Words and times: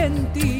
Argentina, 0.00 0.59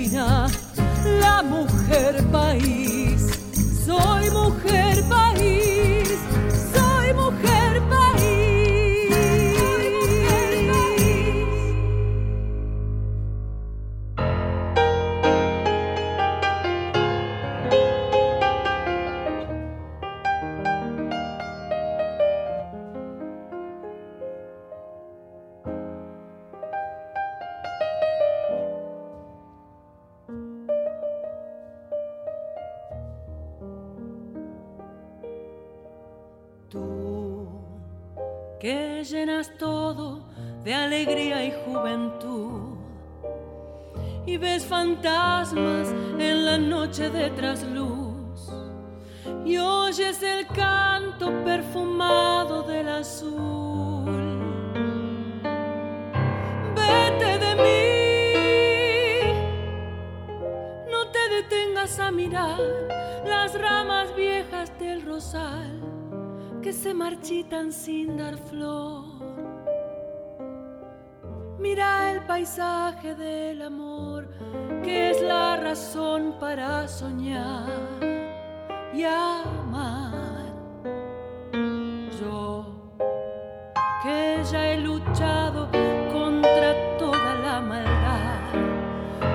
ves 44.40 44.64
fantasmas 44.64 45.88
en 46.18 46.44
la 46.46 46.56
noche 46.56 47.10
de 47.10 47.30
trasluz 47.30 48.50
y 49.44 49.58
oyes 49.58 50.22
el 50.22 50.46
canto 50.46 51.44
perfumado 51.44 52.62
del 52.62 52.88
azul. 52.88 54.06
Vete 56.74 57.38
de 57.44 57.54
mí, 57.64 59.22
no 60.90 61.06
te 61.08 61.28
detengas 61.36 61.98
a 62.00 62.10
mirar 62.10 62.60
las 63.26 63.60
ramas 63.60 64.14
viejas 64.16 64.72
del 64.78 65.02
rosal 65.02 65.70
que 66.62 66.72
se 66.72 66.94
marchitan 66.94 67.72
sin 67.72 68.16
dar 68.16 68.38
flor. 68.38 69.09
Mira 71.60 72.12
el 72.12 72.22
paisaje 72.22 73.14
del 73.14 73.60
amor, 73.60 74.26
que 74.82 75.10
es 75.10 75.20
la 75.20 75.58
razón 75.58 76.36
para 76.40 76.88
soñar 76.88 77.68
y 78.94 79.04
amar. 79.04 80.54
Yo, 82.18 82.64
que 84.02 84.42
ya 84.50 84.72
he 84.72 84.78
luchado 84.78 85.68
contra 86.10 86.96
toda 86.98 87.34
la 87.44 87.60
maldad, 87.60 88.52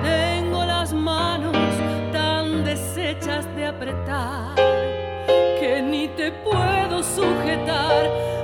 tengo 0.02 0.64
las 0.64 0.92
manos 0.92 1.56
tan 2.12 2.64
deshechas 2.64 3.46
de 3.54 3.66
apretar 3.66 4.56
que 5.60 5.80
ni 5.80 6.08
te 6.08 6.32
puedo 6.32 7.04
sujetar. 7.04 8.35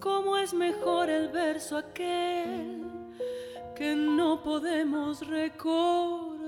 ¿Cómo 0.00 0.36
es 0.36 0.54
mejor 0.54 1.10
el 1.10 1.28
verso 1.28 1.76
aquel 1.76 2.82
que 3.74 3.94
no 3.94 4.42
podemos 4.42 5.26
recordar? 5.26 6.38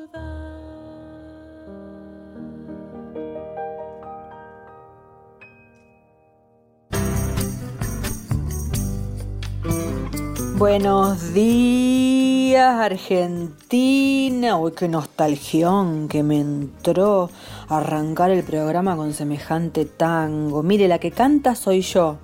Buenos 10.61 11.33
días, 11.33 12.30
Argentina. 12.57 14.59
Uy, 14.59 14.73
qué 14.73 14.89
nostalgión 14.89 16.09
que 16.09 16.23
me 16.23 16.41
entró 16.41 17.31
arrancar 17.69 18.31
el 18.31 18.43
programa 18.43 18.97
con 18.97 19.15
semejante 19.15 19.85
tango. 19.85 20.63
Mire, 20.63 20.89
la 20.89 20.99
que 20.99 21.11
canta 21.11 21.55
soy 21.55 21.83
yo. 21.83 22.19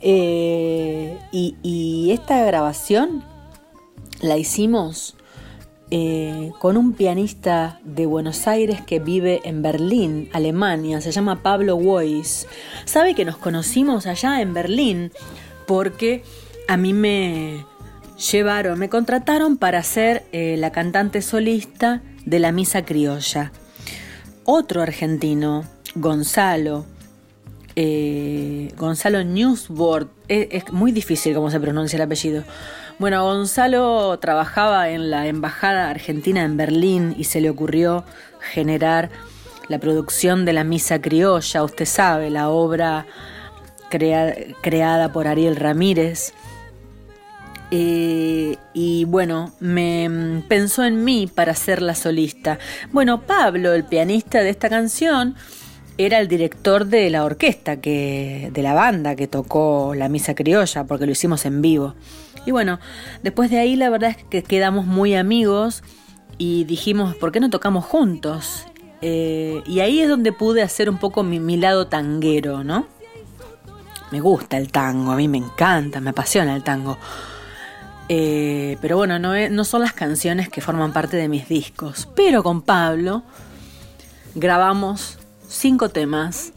Eh, 0.00 1.18
y, 1.32 2.10
esta 2.12 2.44
grabación 2.44 3.24
la 4.20 4.36
hicimos 4.36 5.16
eh, 5.90 6.52
con 6.58 6.76
un 6.76 6.92
pianista 6.92 7.80
de 7.84 8.06
Buenos 8.06 8.46
Aires 8.46 8.80
que 8.80 8.98
vive 8.98 9.40
en 9.44 9.62
Berlín, 9.62 10.28
Alemania. 10.32 11.00
Se 11.00 11.10
llama 11.10 11.42
Pablo 11.42 11.76
Weiss. 11.76 12.46
¿Sabe 12.84 13.14
que 13.14 13.24
nos 13.24 13.36
conocimos 13.36 14.06
allá 14.06 14.40
en 14.40 14.54
Berlín? 14.54 15.12
Porque 15.66 16.22
a 16.68 16.76
mí 16.76 16.92
me 16.92 17.64
llevaron, 18.16 18.78
me 18.78 18.88
contrataron 18.88 19.56
para 19.56 19.82
ser 19.82 20.24
eh, 20.32 20.56
la 20.58 20.72
cantante 20.72 21.22
solista 21.22 22.02
de 22.24 22.38
la 22.38 22.52
Misa 22.52 22.84
Criolla. 22.84 23.52
Otro 24.44 24.82
argentino, 24.82 25.64
Gonzalo, 25.94 26.86
eh, 27.74 28.72
Gonzalo 28.76 29.22
Newsboard, 29.22 30.08
es, 30.28 30.72
muy 30.72 30.92
difícil 30.92 31.34
cómo 31.34 31.50
se 31.50 31.60
pronuncia 31.60 31.96
el 31.96 32.02
apellido. 32.02 32.44
Bueno, 32.98 33.22
Gonzalo 33.24 34.18
trabajaba 34.18 34.88
en 34.88 35.10
la 35.10 35.26
Embajada 35.26 35.90
Argentina 35.90 36.42
en 36.42 36.56
Berlín 36.56 37.14
y 37.18 37.24
se 37.24 37.40
le 37.40 37.50
ocurrió 37.50 38.04
generar 38.52 39.10
la 39.68 39.78
producción 39.78 40.44
de 40.44 40.52
la 40.52 40.64
Misa 40.64 41.00
Criolla, 41.00 41.64
usted 41.64 41.84
sabe, 41.84 42.30
la 42.30 42.48
obra 42.48 43.04
crea- 43.90 44.34
creada 44.62 45.12
por 45.12 45.26
Ariel 45.26 45.56
Ramírez. 45.56 46.32
Eh, 47.70 48.56
y 48.74 49.04
bueno, 49.06 49.52
me 49.58 50.08
mm, 50.08 50.42
pensó 50.42 50.84
en 50.84 51.04
mí 51.04 51.26
para 51.26 51.54
ser 51.54 51.82
la 51.82 51.94
solista. 51.94 52.58
Bueno, 52.92 53.22
Pablo, 53.22 53.72
el 53.72 53.84
pianista 53.84 54.40
de 54.40 54.50
esta 54.50 54.68
canción, 54.68 55.34
era 55.98 56.20
el 56.20 56.28
director 56.28 56.86
de 56.86 57.08
la 57.10 57.24
orquesta, 57.24 57.80
que, 57.80 58.50
de 58.52 58.62
la 58.62 58.74
banda 58.74 59.16
que 59.16 59.26
tocó 59.26 59.94
la 59.94 60.08
misa 60.08 60.34
criolla, 60.34 60.84
porque 60.84 61.06
lo 61.06 61.12
hicimos 61.12 61.46
en 61.46 61.62
vivo. 61.62 61.94
Y 62.44 62.50
bueno, 62.50 62.78
después 63.22 63.50
de 63.50 63.58
ahí 63.58 63.76
la 63.76 63.90
verdad 63.90 64.10
es 64.10 64.24
que 64.24 64.42
quedamos 64.42 64.86
muy 64.86 65.14
amigos 65.14 65.82
y 66.38 66.64
dijimos, 66.64 67.16
¿por 67.16 67.32
qué 67.32 67.40
no 67.40 67.50
tocamos 67.50 67.84
juntos? 67.84 68.66
Eh, 69.00 69.62
y 69.66 69.80
ahí 69.80 70.00
es 70.00 70.08
donde 70.08 70.32
pude 70.32 70.62
hacer 70.62 70.88
un 70.88 70.98
poco 70.98 71.22
mi, 71.22 71.56
lado 71.56 71.86
tanguero, 71.88 72.62
¿no? 72.62 72.86
Me 74.10 74.20
gusta 74.20 74.56
el 74.58 74.70
tango, 74.70 75.12
a 75.12 75.16
mí 75.16 75.28
me 75.28 75.38
encanta, 75.38 76.00
me 76.00 76.10
apasiona 76.10 76.54
el 76.54 76.62
tango. 76.62 76.98
Eh, 78.08 78.78
pero 78.80 78.96
bueno, 78.96 79.18
no, 79.18 79.32
no 79.50 79.64
son 79.64 79.80
las 79.80 79.92
canciones 79.92 80.48
que 80.48 80.60
forman 80.60 80.92
parte 80.92 81.16
de 81.16 81.28
mis 81.28 81.48
discos. 81.48 82.08
Pero 82.14 82.42
con 82.42 82.62
Pablo 82.62 83.22
grabamos 84.34 85.18
cinco 85.48 85.88
temas. 85.88 86.52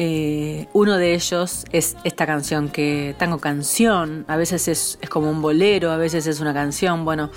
Eh, 0.00 0.68
uno 0.74 0.96
de 0.96 1.14
ellos 1.14 1.64
es 1.72 1.96
esta 2.04 2.24
canción 2.24 2.68
que 2.68 3.16
tango 3.18 3.38
canción, 3.38 4.24
a 4.28 4.36
veces 4.36 4.68
es, 4.68 4.98
como 5.08 5.30
un 5.30 5.42
bolero, 5.42 5.90
a 5.90 5.96
veces 5.96 6.26
es 6.28 6.38
una 6.38 6.54
canción, 6.54 7.04
bueno, 7.04 7.30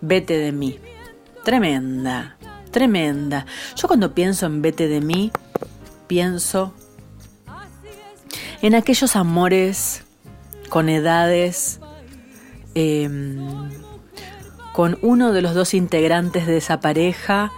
vete 0.00 0.36
de 0.36 0.52
mí. 0.52 0.78
Tremenda, 1.44 2.36
tremenda. 2.70 3.46
Yo 3.76 3.88
cuando 3.88 4.14
pienso 4.14 4.46
en 4.46 4.60
vete 4.60 4.88
de 4.88 5.00
mí, 5.00 5.32
pienso 6.06 6.74
en 8.60 8.74
aquellos 8.74 9.16
amores 9.16 10.04
con 10.68 10.88
edades, 10.88 11.80
em, 12.74 13.70
con 14.72 14.98
uno 15.02 15.32
de 15.32 15.42
los 15.42 15.54
dos 15.54 15.74
integrantes 15.74 16.46
de 16.46 16.56
esa 16.56 16.80
pareja 16.80 17.52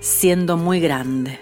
siendo 0.00 0.56
muy 0.56 0.80
grande. 0.80 1.40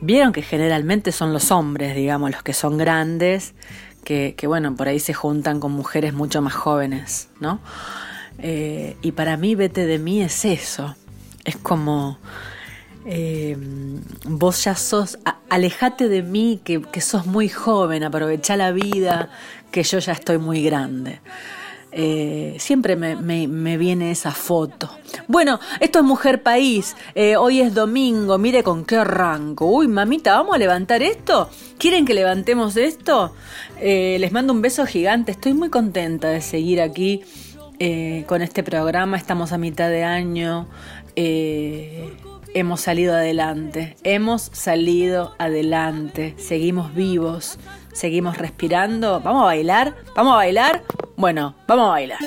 Vieron 0.00 0.32
que 0.32 0.42
generalmente 0.42 1.12
son 1.12 1.32
los 1.32 1.50
hombres, 1.50 1.94
digamos, 1.94 2.30
los 2.32 2.42
que 2.42 2.54
son 2.54 2.76
grandes, 2.76 3.54
que, 4.04 4.34
bueno, 4.46 4.74
por 4.74 4.88
ahí 4.88 4.98
se 4.98 5.14
juntan 5.14 5.60
con 5.60 5.72
mujeres 5.72 6.12
mucho 6.12 6.42
más 6.42 6.54
jóvenes, 6.54 7.28
¿no? 7.40 7.60
Eh, 8.38 8.96
y 9.00 9.12
para 9.12 9.36
mí, 9.36 9.54
vete 9.54 9.86
de 9.86 9.98
mí 9.98 10.20
es 10.20 10.44
eso. 10.44 10.96
Es 11.44 11.56
como, 11.56 12.18
eh, 13.06 13.56
vos 14.24 14.64
ya 14.64 14.74
sos, 14.74 15.18
alejate 15.48 16.08
de 16.08 16.22
mí, 16.22 16.60
que, 16.64 16.82
que 16.82 17.00
sos 17.00 17.26
muy 17.26 17.48
joven, 17.48 18.02
aprovecha 18.02 18.56
la 18.56 18.72
vida, 18.72 19.30
que 19.70 19.84
yo 19.84 20.00
ya 20.00 20.12
estoy 20.12 20.38
muy 20.38 20.64
grande. 20.64 21.20
Eh, 21.94 22.56
siempre 22.58 22.96
me, 22.96 23.76
viene 23.76 24.10
esa 24.10 24.32
foto. 24.32 24.90
Bueno, 25.28 25.60
esto 25.80 25.98
es 25.98 26.04
Mujer 26.04 26.42
País. 26.42 26.96
Eh, 27.14 27.36
hoy 27.36 27.60
es 27.60 27.74
domingo. 27.74 28.38
Mire 28.38 28.62
con 28.62 28.84
qué 28.84 28.96
arranco. 28.96 29.66
Uy, 29.66 29.88
mamita, 29.88 30.34
¿vamos 30.34 30.54
a 30.54 30.58
levantar 30.58 31.02
esto? 31.02 31.50
¿Quieren 31.78 32.06
que 32.06 32.14
levantemos 32.14 32.76
esto? 32.78 33.34
Eh, 33.78 34.16
les 34.18 34.32
mando 34.32 34.54
un 34.54 34.62
beso 34.62 34.86
gigante. 34.86 35.32
Estoy 35.32 35.52
muy 35.52 35.68
contenta 35.68 36.28
de 36.28 36.40
seguir 36.40 36.80
aquí 36.80 37.22
con 38.28 38.42
este 38.42 38.62
programa. 38.62 39.16
Estamos 39.16 39.50
a 39.50 39.58
mitad 39.58 39.88
de 39.88 40.04
año. 40.04 40.68
hemos 41.16 42.80
salido 42.80 43.14
adelante. 43.14 43.96
Hemos 44.04 44.50
salido 44.52 45.34
adelante. 45.38 46.36
Seguimos 46.38 46.94
vivos. 46.94 47.58
Seguimos 47.92 48.38
respirando. 48.38 49.20
¿Vamos 49.20 49.42
a 49.42 49.46
bailar? 49.46 49.94
¿Vamos 50.16 50.32
a 50.32 50.36
bailar? 50.36 50.82
Bueno, 51.16 51.54
vamos 51.66 51.86
a 51.86 51.90
bailar. 51.90 52.18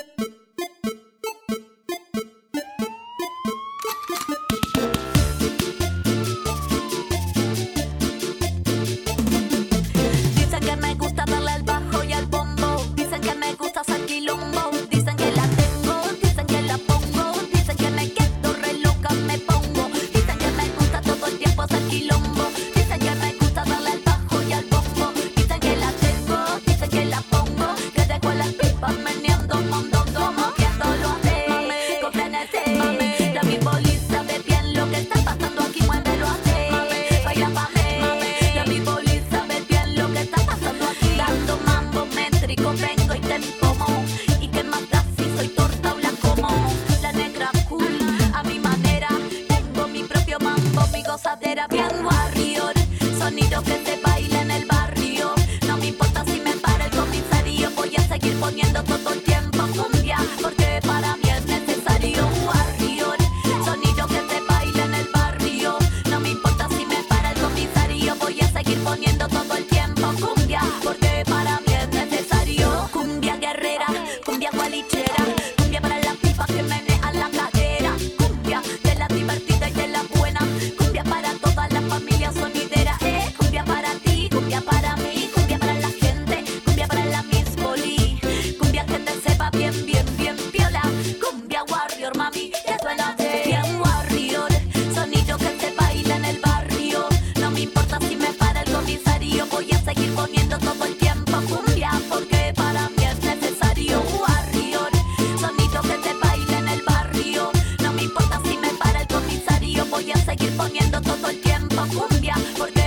Negra, 110.58 111.02
warrior, 111.02 111.36
queen 111.42 111.68
del 111.68 111.76
barrio, 111.76 112.56
vos 112.58 112.85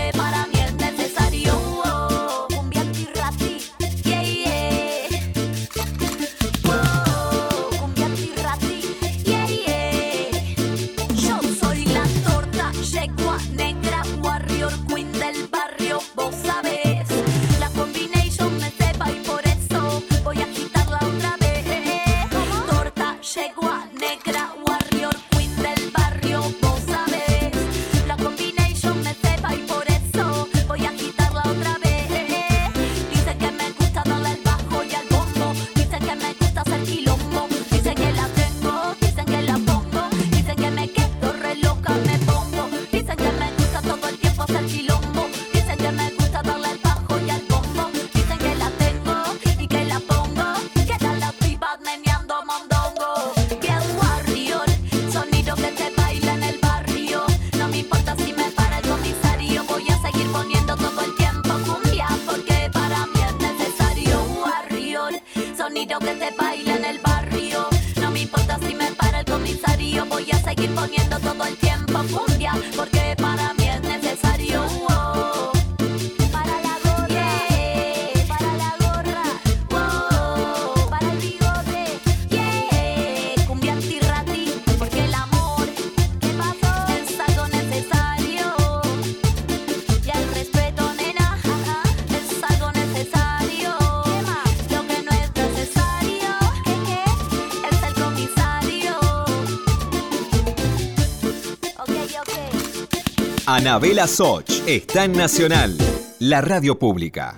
Anabela 103.50 104.07
Soch 104.07 104.45
está 104.67 105.07
en 105.07 105.12
Nacional, 105.12 105.75
la 106.19 106.43
radio 106.43 106.78
pública. 106.78 107.35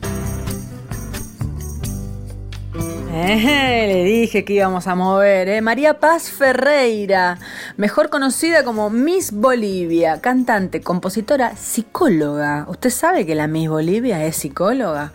Eh, 3.15 3.85
le 3.87 4.03
dije 4.03 4.45
que 4.45 4.55
íbamos 4.55 4.89
a 4.89 4.97
mover, 4.97 5.49
¿eh? 5.49 5.61
María 5.61 6.01
Paz 6.01 6.29
Ferreira, 6.29 7.39
mejor 7.77 8.09
conocida 8.09 8.65
como 8.65 8.91
Miss 8.91 9.31
Bolivia, 9.31 10.21
cantante, 10.21 10.81
compositora, 10.81 11.55
psicóloga. 11.57 12.67
¿Usted 12.69 12.91
sabe 12.91 13.25
que 13.25 13.37
la 13.37 13.47
Miss 13.47 13.69
Bolivia 13.69 14.25
es 14.25 14.35
psicóloga? 14.35 15.13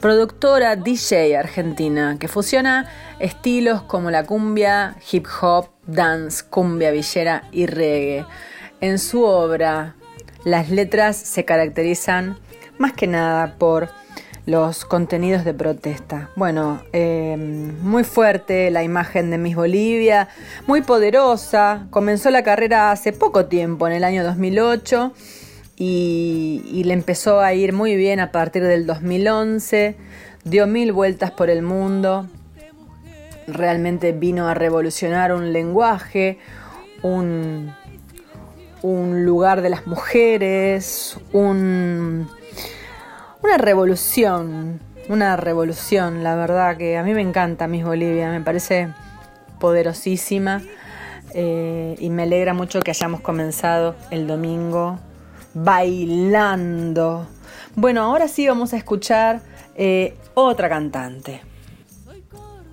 Productora, 0.00 0.76
DJ 0.76 1.36
argentina, 1.36 2.18
que 2.20 2.28
fusiona 2.28 2.88
estilos 3.18 3.82
como 3.82 4.12
la 4.12 4.24
cumbia, 4.24 4.94
hip 5.10 5.26
hop, 5.42 5.70
dance, 5.88 6.44
cumbia 6.48 6.92
villera 6.92 7.48
y 7.50 7.66
reggae. 7.66 8.24
En 8.80 9.00
su 9.00 9.24
obra, 9.24 9.96
las 10.46 10.70
letras 10.70 11.16
se 11.16 11.44
caracterizan 11.44 12.38
más 12.78 12.92
que 12.92 13.08
nada 13.08 13.56
por 13.58 13.88
los 14.46 14.84
contenidos 14.84 15.44
de 15.44 15.52
protesta. 15.52 16.30
Bueno, 16.36 16.84
em, 16.92 17.76
muy 17.82 18.04
fuerte 18.04 18.70
la 18.70 18.84
imagen 18.84 19.32
de 19.32 19.38
Miss 19.38 19.56
Bolivia, 19.56 20.28
muy 20.68 20.82
poderosa. 20.82 21.88
Comenzó 21.90 22.30
la 22.30 22.44
carrera 22.44 22.92
hace 22.92 23.12
poco 23.12 23.46
tiempo, 23.46 23.88
en 23.88 23.94
el 23.94 24.04
año 24.04 24.22
2008, 24.22 25.12
y, 25.76 26.62
y 26.70 26.84
le 26.84 26.94
empezó 26.94 27.40
a 27.40 27.52
ir 27.52 27.72
muy 27.72 27.96
bien 27.96 28.20
a 28.20 28.30
partir 28.30 28.62
del 28.62 28.86
2011. 28.86 29.96
Dio 30.44 30.68
mil 30.68 30.92
vueltas 30.92 31.32
por 31.32 31.50
el 31.50 31.62
mundo. 31.62 32.28
Realmente 33.48 34.12
vino 34.12 34.46
a 34.46 34.54
revolucionar 34.54 35.32
un 35.32 35.52
lenguaje, 35.52 36.38
un, 37.02 37.74
un 38.86 39.24
lugar 39.24 39.62
de 39.62 39.70
las 39.70 39.86
mujeres, 39.86 41.18
un 41.32 42.28
una 43.42 43.58
revolución, 43.58 44.80
una 45.08 45.36
revolución, 45.36 46.22
la 46.22 46.36
verdad 46.36 46.76
que 46.76 46.96
a 46.96 47.02
mí 47.02 47.14
me 47.14 47.20
encanta 47.20 47.68
Miss 47.68 47.84
Bolivia, 47.84 48.30
me 48.30 48.40
parece 48.40 48.88
poderosísima 49.58 50.62
eh, 51.32 51.96
y 51.98 52.10
me 52.10 52.24
alegra 52.24 52.54
mucho 52.54 52.80
que 52.80 52.90
hayamos 52.90 53.20
comenzado 53.20 53.94
el 54.10 54.26
domingo 54.26 54.98
bailando. 55.54 57.26
Bueno, 57.74 58.02
ahora 58.02 58.28
sí 58.28 58.46
vamos 58.46 58.72
a 58.72 58.76
escuchar 58.76 59.40
eh, 59.74 60.16
otra 60.34 60.68
cantante. 60.68 61.42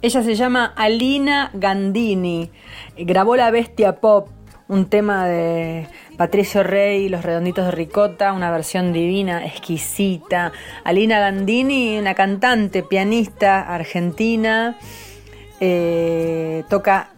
Ella 0.01 0.21
se 0.21 0.35
llama 0.35 0.73
Alina 0.75 1.49
Gandini, 1.53 2.51
grabó 2.97 3.35
La 3.35 3.51
Bestia 3.51 3.97
Pop, 3.99 4.29
un 4.67 4.89
tema 4.89 5.27
de 5.27 5.87
Patricio 6.17 6.63
Rey, 6.63 7.09
Los 7.09 7.23
Redonditos 7.23 7.65
de 7.65 7.71
Ricota, 7.71 8.33
una 8.33 8.51
versión 8.51 8.93
divina, 8.93 9.45
exquisita. 9.45 10.51
Alina 10.83 11.19
Gandini, 11.19 11.97
una 11.97 12.13
cantante, 12.13 12.83
pianista 12.83 13.61
argentina, 13.61 14.77
eh, 15.59 16.63
toca 16.69 17.09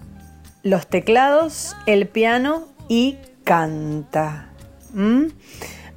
los 0.64 0.88
teclados, 0.88 1.76
el 1.86 2.08
piano 2.08 2.68
y 2.88 3.18
canta. 3.44 4.50
¿Mm? 4.94 5.26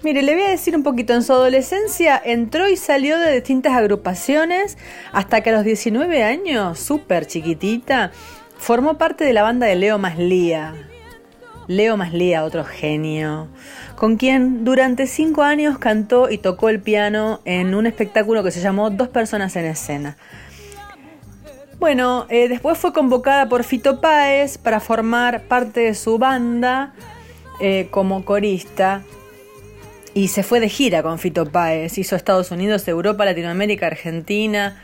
Mire, 0.03 0.23
le 0.23 0.35
voy 0.35 0.45
a 0.45 0.51
decir 0.51 0.77
un 0.77 0.85
poquito, 0.85 1.13
en 1.13 1.25
su 1.25 1.33
adolescencia 1.33 2.21
entró 2.25 2.69
y 2.69 2.77
salió 2.77 3.19
de 3.19 3.33
distintas 3.33 3.73
agrupaciones 3.73 4.79
hasta 5.13 5.41
que 5.41 5.51
a 5.51 5.55
los 5.55 5.65
19 5.65 6.23
años, 6.23 6.79
súper 6.79 7.27
chiquitita, 7.27 8.13
formó 8.59 8.97
parte 8.97 9.25
de 9.25 9.33
la 9.33 9.43
banda 9.43 9.67
de 9.67 9.75
Leo 9.75 9.99
Maslía. 9.99 10.75
Leo 11.69 11.99
Maslía, 11.99 12.45
otro 12.45 12.65
genio, 12.65 13.47
con 13.95 14.17
quien 14.17 14.65
durante 14.65 15.07
cinco 15.07 15.43
años 15.43 15.79
cantó 15.79 16.31
y 16.31 16.39
tocó 16.39 16.71
el 16.71 16.81
piano 16.81 17.41
en 17.45 17.75
un 17.75 17.87
espectáculo 17.87 18.43
que 18.43 18.51
se 18.51 18.61
llamó 18.61 18.91
Dos 18.91 19.09
personas 19.09 19.55
en 19.55 19.67
escena. 19.67 20.17
Bueno, 21.79 22.27
eh, 22.31 22.49
después 22.49 22.77
fue 22.79 22.93
convocada 22.93 23.49
por 23.49 23.63
Fito 23.63 24.01
Páez 24.01 24.59
para 24.59 24.81
formar 24.81 25.43
parte 25.43 25.81
de 25.81 25.95
su 25.95 26.19
banda 26.19 26.95
eh, 27.61 27.89
como 27.91 28.25
corista 28.25 29.03
y 30.15 30.29
se 30.29 30.43
fue 30.43 30.59
de 30.59 30.69
gira 30.69 31.03
con 31.03 31.19
Fito 31.19 31.47
Páez. 31.47 31.99
Hizo 31.99 32.17
Estados 32.17 32.51
Unidos, 32.51 32.89
Europa, 32.89 33.25
Latinoamérica, 33.25 33.87
Argentina, 33.87 34.77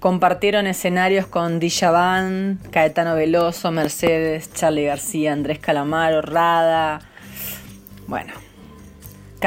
Compartieron 0.00 0.66
escenarios 0.66 1.26
con 1.26 1.60
Van, 1.92 2.58
Caetano 2.70 3.14
Veloso, 3.14 3.70
Mercedes, 3.70 4.50
Charlie 4.54 4.86
García, 4.86 5.34
Andrés 5.34 5.58
Calamaro, 5.58 6.22
Rada. 6.22 7.02
Bueno, 8.06 8.32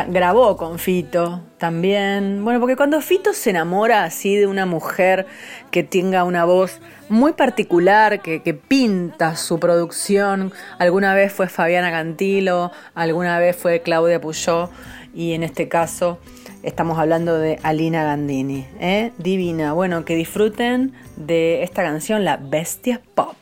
grabó 0.09 0.55
con 0.55 0.77
Fito 0.77 1.41
también. 1.57 2.43
Bueno, 2.43 2.59
porque 2.59 2.75
cuando 2.75 3.01
Fito 3.01 3.33
se 3.33 3.49
enamora 3.49 4.03
así 4.03 4.35
de 4.35 4.45
una 4.45 4.67
mujer 4.67 5.25
que 5.71 5.81
tenga 5.81 6.23
una 6.23 6.45
voz 6.45 6.81
muy 7.09 7.33
particular, 7.33 8.21
que, 8.21 8.43
que, 8.43 8.53
pinta 8.53 9.35
su 9.35 9.59
producción, 9.59 10.53
alguna 10.77 11.15
vez 11.15 11.33
fue 11.33 11.47
Fabiana 11.47 11.89
Cantilo, 11.89 12.71
alguna 12.93 13.39
vez 13.39 13.55
fue 13.55 13.81
Claudia 13.81 14.21
Puyó, 14.21 14.69
y 15.15 15.33
en 15.33 15.41
este 15.41 15.67
caso 15.67 16.19
Estamos 16.63 16.97
hablando 16.97 17.37
de 17.37 17.59
Alina 17.61 18.05
Gandini, 18.05 18.65
¿eh? 18.79 19.11
divina. 19.17 19.73
Bueno, 19.73 20.05
que 20.05 20.15
disfruten 20.15 20.93
de 21.17 21.61
esta 21.61 21.83
canción, 21.83 22.23
La 22.23 22.37
Bestia 22.37 23.01
Pop. 23.15 23.35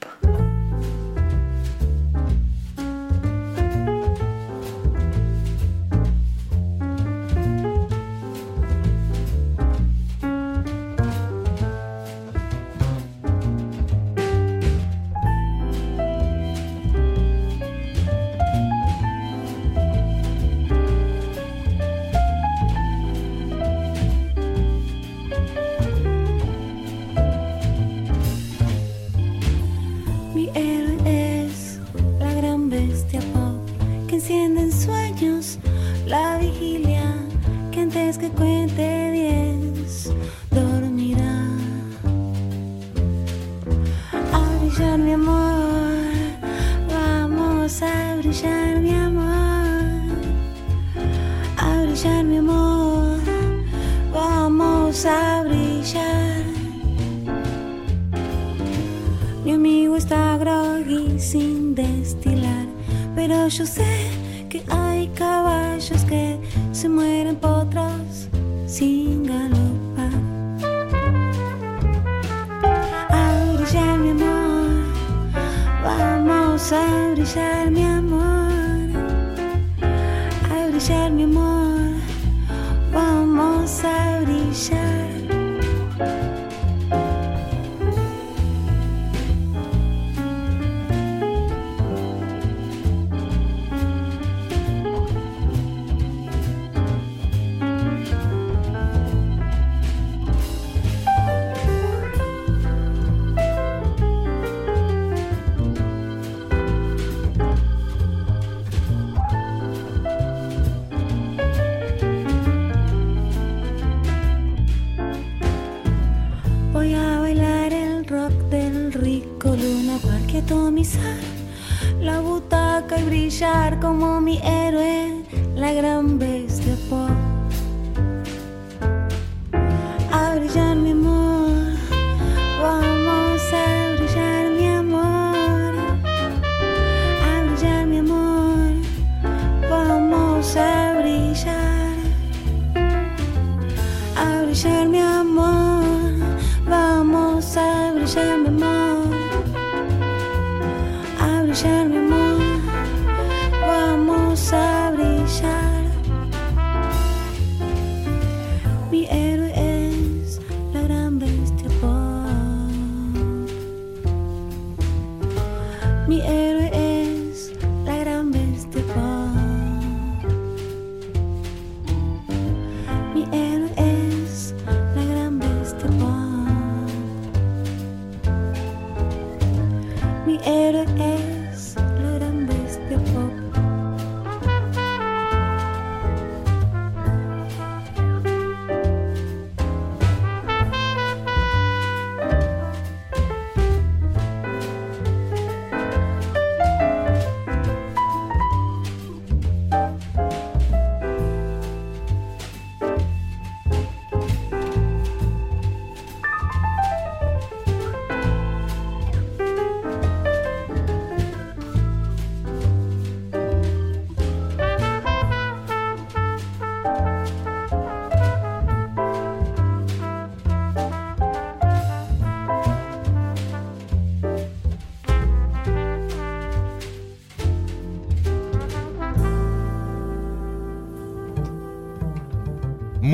La 30.47 30.55
butaca 30.55 30.90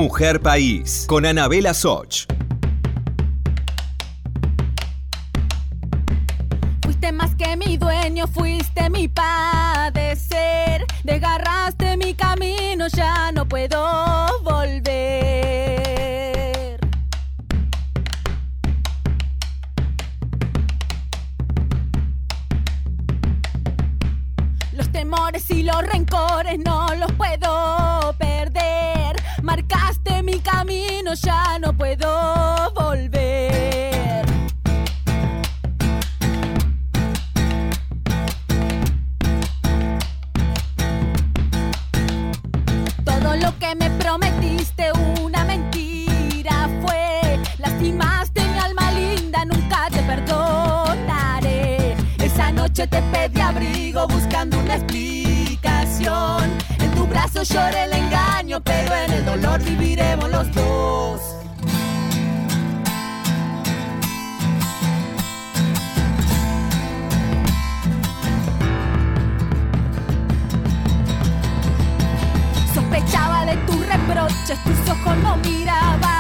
Mujer 0.08 0.39
País 0.39 1.04
con 1.06 1.26
Anabela 1.26 1.74
Soch. 1.74 2.28
Fuiste 6.82 7.12
más 7.12 7.36
que 7.36 7.58
mi 7.58 7.76
dueño, 7.76 8.26
fuiste 8.28 8.89
mi 8.89 9.10
padecer. 9.10 10.86
Desgarraste 11.04 11.98
mi 11.98 12.13
camino, 12.13 12.88
ya 12.88 13.34
no 13.34 13.46
puedo 13.50 14.41
volver. 14.43 14.88
Los 24.72 24.89
temores 24.93 25.52
y 25.52 25.63
los 25.63 25.82
rencores 25.82 26.60
no 26.60 26.96
los 26.96 27.12
puedo 27.12 28.15
perder. 28.17 28.37
Camino, 30.58 31.13
ya 31.13 31.60
no 31.60 31.72
puedo 31.72 32.10
volver. 32.74 34.26
Todo 43.06 43.36
lo 43.36 43.60
que 43.60 43.76
me 43.76 43.91
prometiste 44.00 44.91
una 45.22 45.43
mentira 45.43 46.67
fue. 46.82 47.39
Lastimaste 47.60 48.41
mi 48.43 48.58
alma 48.58 48.91
linda, 48.93 49.46
nunca 49.46 49.89
te 49.91 50.02
perdonaré. 50.02 51.96
Esa 52.17 52.52
noche 52.52 52.88
te 52.88 53.00
pedí 53.12 53.39
abrigo 53.41 54.08
buscando 54.08 54.58
una 54.58 54.78
explicación. 54.78 55.27
En 57.38 57.43
tu 57.43 57.54
brazo 57.54 57.54
lloré 57.54 57.84
el 57.84 57.93
engaño, 57.93 58.62
pero 58.63 58.95
en 58.95 59.13
el 59.13 59.26
dolor 59.26 59.62
viviremos 59.63 60.30
los 60.30 60.52
dos. 60.54 61.21
Sospechaba 72.73 73.45
de 73.45 73.56
tus 73.67 73.86
reproches, 73.86 74.63
tus 74.63 74.89
ojos 74.89 75.17
no 75.17 75.38
miraban 75.38 76.16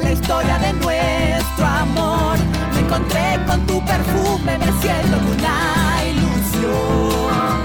la 0.00 0.12
historia 0.12 0.58
de 0.58 0.72
nuestro 0.74 1.66
amor. 1.66 2.36
Me 2.74 2.80
encontré 2.80 3.40
con 3.46 3.66
tu 3.66 3.84
perfume, 3.84 4.58
me 4.58 4.72
siento 4.80 5.16
una 5.34 6.04
ilusión. 6.10 7.56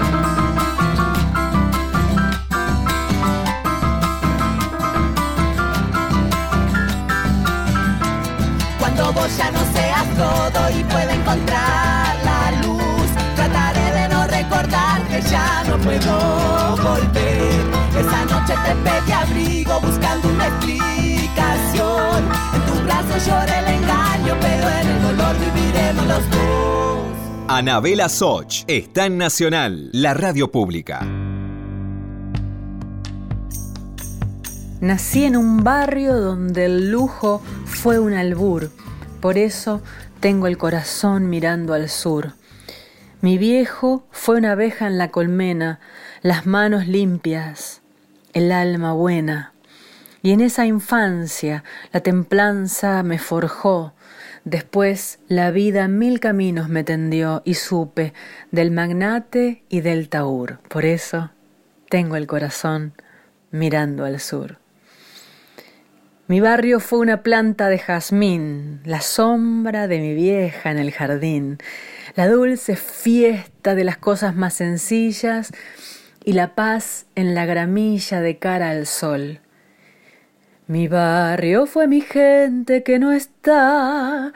Cuando 8.78 9.12
vos 9.12 9.36
ya 9.36 9.50
no 9.50 9.60
seas 9.72 10.06
todo 10.16 10.70
y 10.70 10.84
pueda 10.84 11.14
encontrar 11.14 12.16
la 12.24 12.52
luz, 12.62 13.08
trataré 13.36 13.92
de 13.92 14.08
no 14.08 14.26
recordar 14.26 15.02
que 15.08 15.20
ya 15.22 15.64
no 15.68 15.76
puedo 15.78 16.76
volver. 16.76 17.64
Esa 17.98 18.24
noche 18.24 18.54
te 18.64 18.74
pedí 18.76 19.12
abrigo 19.12 19.80
buscando 19.80 20.28
una 20.28 20.46
explicación. 20.46 21.11
En 22.82 22.88
tu 22.88 22.94
brazo 22.94 23.30
lloré 23.30 23.58
el 23.60 23.74
engaño, 23.80 24.36
pero 24.40 24.68
en 24.68 24.88
el 24.88 25.02
dolor 25.02 25.36
viviremos 25.38 26.06
los 26.06 26.30
dos. 26.30 26.98
Anabela 27.48 28.08
Soch 28.08 28.64
está 28.66 29.06
en 29.06 29.18
Nacional, 29.18 29.90
la 29.92 30.14
radio 30.14 30.50
pública. 30.50 31.06
Nací 34.80 35.24
en 35.24 35.36
un 35.36 35.62
barrio 35.62 36.18
donde 36.18 36.64
el 36.64 36.90
lujo 36.90 37.40
fue 37.66 38.00
un 38.00 38.14
albur, 38.14 38.72
por 39.20 39.38
eso 39.38 39.80
tengo 40.18 40.48
el 40.48 40.58
corazón 40.58 41.30
mirando 41.30 41.74
al 41.74 41.88
sur. 41.88 42.32
Mi 43.20 43.38
viejo 43.38 44.08
fue 44.10 44.38
una 44.38 44.52
abeja 44.52 44.88
en 44.88 44.98
la 44.98 45.12
colmena, 45.12 45.78
las 46.22 46.46
manos 46.46 46.88
limpias, 46.88 47.80
el 48.32 48.50
alma 48.50 48.92
buena. 48.92 49.52
Y 50.22 50.30
en 50.30 50.40
esa 50.40 50.66
infancia 50.66 51.64
la 51.92 52.00
templanza 52.00 53.02
me 53.02 53.18
forjó, 53.18 53.92
después 54.44 55.18
la 55.26 55.50
vida 55.50 55.88
mil 55.88 56.20
caminos 56.20 56.68
me 56.68 56.84
tendió 56.84 57.42
y 57.44 57.54
supe 57.54 58.14
del 58.52 58.70
magnate 58.70 59.64
y 59.68 59.80
del 59.80 60.08
taur. 60.08 60.60
Por 60.68 60.84
eso 60.84 61.32
tengo 61.88 62.16
el 62.16 62.26
corazón 62.26 62.94
mirando 63.50 64.04
al 64.04 64.20
sur. 64.20 64.58
Mi 66.28 66.40
barrio 66.40 66.80
fue 66.80 67.00
una 67.00 67.22
planta 67.22 67.68
de 67.68 67.78
jazmín, 67.78 68.80
la 68.84 69.02
sombra 69.02 69.86
de 69.86 69.98
mi 69.98 70.14
vieja 70.14 70.70
en 70.70 70.78
el 70.78 70.90
jardín, 70.90 71.58
la 72.14 72.26
dulce 72.26 72.76
fiesta 72.76 73.74
de 73.74 73.84
las 73.84 73.98
cosas 73.98 74.34
más 74.34 74.54
sencillas 74.54 75.52
y 76.24 76.32
la 76.32 76.54
paz 76.54 77.04
en 77.16 77.34
la 77.34 77.44
gramilla 77.44 78.22
de 78.22 78.38
cara 78.38 78.70
al 78.70 78.86
sol. 78.86 79.41
Mi 80.72 80.88
barrio 80.88 81.66
fue 81.66 81.86
mi 81.86 82.00
gente 82.00 82.82
que 82.82 82.98
no 82.98 83.12
está, 83.12 84.32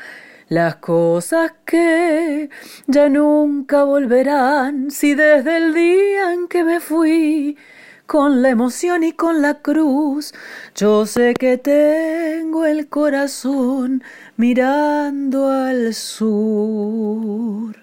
las 0.50 0.76
cosas 0.76 1.54
que 1.64 2.50
ya 2.86 3.08
nunca 3.08 3.84
volverán, 3.84 4.90
si 4.90 5.14
desde 5.14 5.56
el 5.56 5.72
día 5.72 6.34
en 6.34 6.46
que 6.48 6.62
me 6.62 6.80
fui, 6.80 7.56
con 8.04 8.42
la 8.42 8.50
emoción 8.50 9.02
y 9.02 9.12
con 9.12 9.40
la 9.40 9.62
cruz, 9.62 10.34
yo 10.74 11.06
sé 11.06 11.32
que 11.32 11.56
tengo 11.56 12.66
el 12.66 12.90
corazón 12.90 14.04
mirando 14.36 15.48
al 15.48 15.94
sur. 15.94 17.76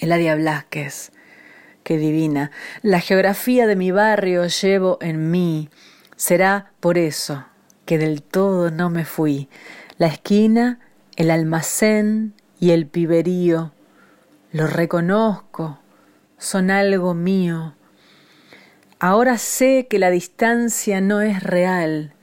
Eladia 0.00 0.34
Blasquez, 0.36 1.12
qué 1.82 1.98
divina, 1.98 2.50
la 2.80 3.00
geografía 3.00 3.66
de 3.66 3.76
mi 3.76 3.90
barrio 3.90 4.46
llevo 4.46 4.96
en 5.02 5.30
mí, 5.30 5.68
será 6.24 6.72
por 6.80 6.96
eso 6.96 7.44
que 7.84 7.98
del 7.98 8.22
todo 8.22 8.70
no 8.70 8.88
me 8.88 9.04
fui. 9.04 9.50
La 9.98 10.06
esquina, 10.06 10.80
el 11.16 11.30
almacén 11.30 12.32
y 12.58 12.70
el 12.70 12.86
piberío, 12.86 13.72
lo 14.50 14.66
reconozco, 14.66 15.80
son 16.38 16.70
algo 16.70 17.12
mío. 17.12 17.74
Ahora 18.98 19.36
sé 19.36 19.86
que 19.90 19.98
la 19.98 20.08
distancia 20.08 21.02
no 21.02 21.20
es 21.20 21.42
real, 21.42 22.14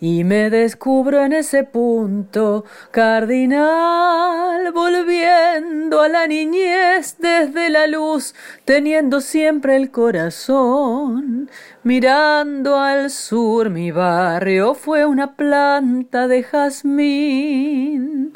y 0.00 0.24
me 0.24 0.50
descubro 0.50 1.24
en 1.24 1.32
ese 1.32 1.64
punto 1.64 2.64
cardinal, 2.90 4.70
volviendo 4.72 6.02
a 6.02 6.08
la 6.08 6.26
niñez 6.26 7.16
desde 7.18 7.70
la 7.70 7.86
luz, 7.86 8.34
teniendo 8.66 9.22
siempre 9.22 9.76
el 9.76 9.90
corazón, 9.90 11.50
mirando 11.82 12.78
al 12.78 13.10
sur 13.10 13.70
mi 13.70 13.90
barrio 13.90 14.74
fue 14.74 15.06
una 15.06 15.34
planta 15.34 16.28
de 16.28 16.42
jazmín, 16.42 18.34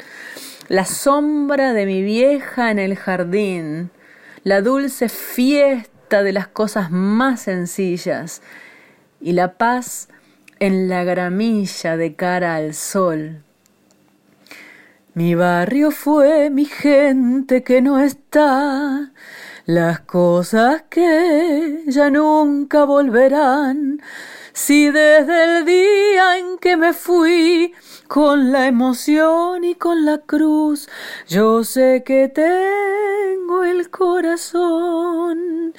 la 0.67 0.85
sombra 0.85 1.73
de 1.73 1.85
mi 1.85 2.01
vieja 2.01 2.71
en 2.71 2.79
el 2.79 2.95
jardín, 2.95 3.91
la 4.43 4.61
dulce 4.61 5.09
fiesta 5.09 6.23
de 6.23 6.33
las 6.33 6.47
cosas 6.47 6.89
más 6.89 7.41
sencillas 7.41 8.41
y 9.19 9.33
la 9.33 9.53
paz 9.59 10.07
en 10.61 10.89
la 10.89 11.03
gramilla 11.03 11.97
de 11.97 12.15
cara 12.15 12.53
al 12.53 12.75
sol. 12.75 13.43
Mi 15.15 15.33
barrio 15.33 15.89
fue 15.89 16.51
mi 16.51 16.65
gente 16.65 17.63
que 17.63 17.81
no 17.81 17.99
está, 17.99 19.11
las 19.65 20.01
cosas 20.01 20.83
que 20.87 21.83
ya 21.87 22.11
nunca 22.11 22.83
volverán. 22.83 24.03
Si 24.53 24.89
desde 24.89 25.59
el 25.59 25.65
día 25.65 26.37
en 26.37 26.57
que 26.57 26.75
me 26.75 26.93
fui, 26.93 27.73
con 28.11 28.51
la 28.51 28.67
emoción 28.67 29.63
y 29.63 29.75
con 29.75 30.03
la 30.03 30.17
cruz, 30.17 30.89
yo 31.29 31.63
sé 31.63 32.03
que 32.05 32.27
tengo 32.27 33.63
el 33.63 33.89
corazón 33.89 35.73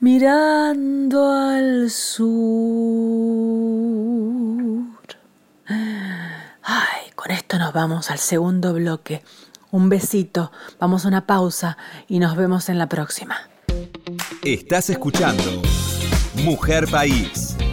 mirando 0.00 1.30
al 1.30 1.90
sur. 1.90 2.24
Ay, 5.66 7.10
con 7.14 7.30
esto 7.30 7.58
nos 7.58 7.74
vamos 7.74 8.10
al 8.10 8.18
segundo 8.18 8.72
bloque. 8.72 9.22
Un 9.70 9.90
besito, 9.90 10.50
vamos 10.78 11.04
a 11.04 11.08
una 11.08 11.26
pausa 11.26 11.76
y 12.08 12.18
nos 12.18 12.34
vemos 12.34 12.70
en 12.70 12.78
la 12.78 12.88
próxima. 12.88 13.36
Estás 14.42 14.88
escuchando 14.88 15.60
Mujer 16.36 16.86
País 16.90 17.43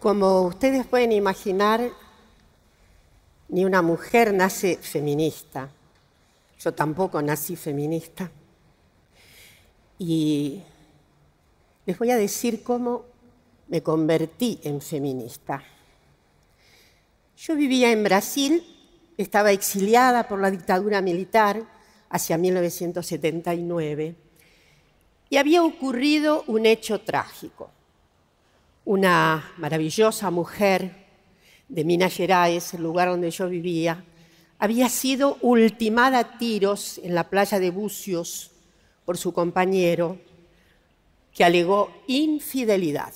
Como 0.00 0.44
ustedes 0.44 0.86
pueden 0.86 1.12
imaginar, 1.12 1.90
ni 3.50 3.66
una 3.66 3.82
mujer 3.82 4.32
nace 4.32 4.78
feminista. 4.78 5.68
Yo 6.58 6.72
tampoco 6.72 7.20
nací 7.20 7.54
feminista. 7.54 8.30
Y 9.98 10.62
les 11.84 11.98
voy 11.98 12.12
a 12.12 12.16
decir 12.16 12.62
cómo 12.62 13.04
me 13.68 13.82
convertí 13.82 14.58
en 14.62 14.80
feminista. 14.80 15.62
Yo 17.36 17.54
vivía 17.54 17.92
en 17.92 18.02
Brasil, 18.02 18.64
estaba 19.18 19.52
exiliada 19.52 20.26
por 20.26 20.40
la 20.40 20.50
dictadura 20.50 21.02
militar 21.02 21.62
hacia 22.08 22.38
1979 22.38 24.14
y 25.28 25.36
había 25.36 25.62
ocurrido 25.62 26.42
un 26.46 26.64
hecho 26.64 27.02
trágico 27.02 27.70
una 28.90 29.52
maravillosa 29.56 30.32
mujer 30.32 30.90
de 31.68 31.84
Minas 31.84 32.12
Gerais, 32.12 32.74
el 32.74 32.82
lugar 32.82 33.06
donde 33.06 33.30
yo 33.30 33.48
vivía, 33.48 34.02
había 34.58 34.88
sido 34.88 35.38
ultimada 35.42 36.18
a 36.18 36.38
tiros 36.38 36.98
en 36.98 37.14
la 37.14 37.30
playa 37.30 37.60
de 37.60 37.70
Bucios 37.70 38.50
por 39.04 39.16
su 39.16 39.32
compañero, 39.32 40.18
que 41.32 41.44
alegó 41.44 41.92
infidelidad. 42.08 43.14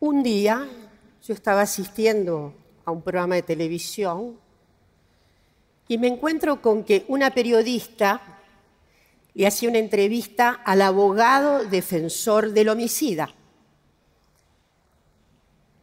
Un 0.00 0.22
día 0.22 0.66
yo 1.22 1.34
estaba 1.34 1.60
asistiendo 1.60 2.54
a 2.86 2.92
un 2.92 3.02
programa 3.02 3.34
de 3.34 3.42
televisión 3.42 4.38
y 5.86 5.98
me 5.98 6.08
encuentro 6.08 6.62
con 6.62 6.82
que 6.82 7.04
una 7.08 7.28
periodista 7.28 8.37
le 9.38 9.46
hacía 9.46 9.68
una 9.68 9.78
entrevista 9.78 10.62
al 10.64 10.82
abogado 10.82 11.64
defensor 11.64 12.50
del 12.50 12.70
homicida. 12.70 13.32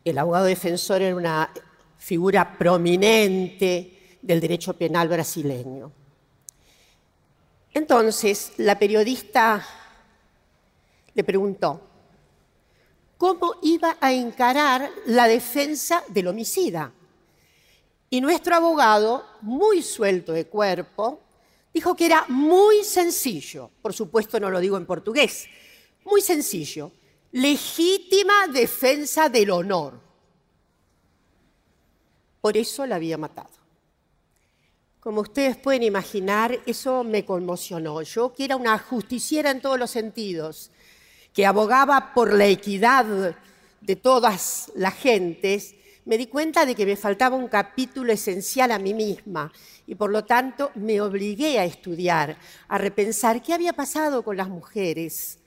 El 0.04 0.18
abogado 0.18 0.44
defensor 0.44 1.02
era 1.02 1.16
una 1.16 1.50
figura 1.98 2.58
prominente 2.58 4.18
del 4.22 4.42
derecho 4.42 4.74
penal 4.74 5.08
brasileño. 5.08 5.90
Entonces, 7.74 8.52
la 8.58 8.78
periodista 8.78 9.66
le 11.14 11.24
preguntó, 11.24 11.80
¿cómo 13.18 13.56
iba 13.62 13.96
a 14.02 14.12
encarar 14.12 14.90
la 15.06 15.30
defensa 15.30 16.04
del 16.10 16.28
homicida? 16.28 16.92
Y 18.10 18.20
nuestro 18.20 18.54
abogado, 18.54 19.26
muy 19.40 19.82
suelto 19.82 20.34
de 20.34 20.46
cuerpo, 20.46 21.22
dijo 21.76 21.94
que 21.94 22.06
era 22.06 22.24
muy 22.30 22.86
sencillo, 22.86 23.70
por 23.82 23.94
supuesto 23.94 24.40
no 24.40 24.50
lo 24.50 24.62
digo 24.62 24.78
en 24.78 24.86
portugués, 24.86 25.46
muy 26.06 26.22
sencillo, 26.22 26.94
legítima 27.34 28.48
defensa 28.48 29.28
del 29.28 29.52
honor. 29.52 30.00
Por 32.40 32.56
eso 32.56 32.86
la 32.86 32.96
había 32.96 33.18
matado. 33.18 33.50
Como 35.02 35.20
ustedes 35.20 35.58
pueden 35.58 35.84
imaginar, 35.84 36.58
eso 36.66 37.04
me 37.04 37.26
conmocionó. 37.26 38.02
Yo, 38.04 38.32
que 38.32 38.46
era 38.46 38.56
una 38.56 38.80
justiciera 38.80 39.52
en 39.52 39.60
todos 39.60 39.78
los 39.78 39.92
sentidos, 39.92 40.72
que 41.34 41.46
abogaba 41.46 42.14
por 42.14 42.34
la 42.34 42.46
equidad 42.46 43.36
de 43.82 43.96
todas 43.98 44.72
las 44.76 44.94
gentes, 44.94 45.76
me 46.06 46.18
di 46.18 46.28
cuenta 46.28 46.66
de 46.66 46.74
que 46.74 46.86
me 46.86 46.96
faltaba 46.96 47.36
un 47.36 47.50
capítulo 47.50 48.14
esencial 48.14 48.72
a 48.72 48.80
mí 48.80 48.94
misma 48.94 49.52
y 49.88 49.96
por 49.96 50.12
lo 50.12 50.26
tanto 50.26 50.72
me 50.76 51.00
obligué 51.02 51.60
a 51.60 51.66
estudiar, 51.66 52.38
a 52.68 52.78
repensar 52.78 53.42
qué 53.42 53.54
había 53.54 53.74
pasado 53.74 54.24
con 54.24 54.38
las 54.38 54.50
mujeres. 54.50 55.40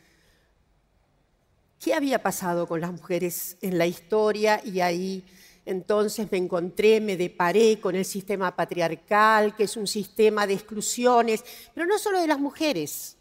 ¿Qué 1.81 1.95
había 1.95 2.23
pasado 2.23 2.67
con 2.67 2.81
las 2.81 2.91
mujeres 2.91 3.57
en 3.61 3.79
la 3.79 3.87
historia? 3.87 4.61
Y 4.65 4.81
ahí 4.81 5.25
entonces 5.65 6.31
me 6.31 6.39
encontré, 6.39 7.01
me 7.01 7.17
deparé 7.17 7.79
con 7.79 7.95
el 7.95 8.05
sistema 8.05 8.55
patriarcal, 8.57 9.55
que 9.55 9.65
es 9.65 9.77
un 9.77 9.87
sistema 9.87 10.47
de 10.47 10.55
exclusiones, 10.55 11.45
pero 11.75 11.87
no 11.87 11.99
solo 11.99 12.21
de 12.21 12.27
las 12.27 12.39
mujeres, 12.39 13.17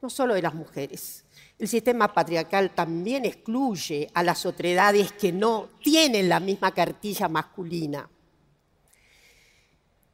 no 0.00 0.10
solo 0.10 0.34
de 0.34 0.42
las 0.42 0.54
mujeres. 0.54 1.24
El 1.58 1.68
sistema 1.68 2.12
patriarcal 2.12 2.74
también 2.74 3.24
excluye 3.24 4.08
a 4.14 4.22
las 4.22 4.46
otredades 4.46 5.12
que 5.12 5.30
no 5.30 5.68
tienen 5.80 6.28
la 6.28 6.40
misma 6.40 6.72
cartilla 6.72 7.28
masculina. 7.28 8.08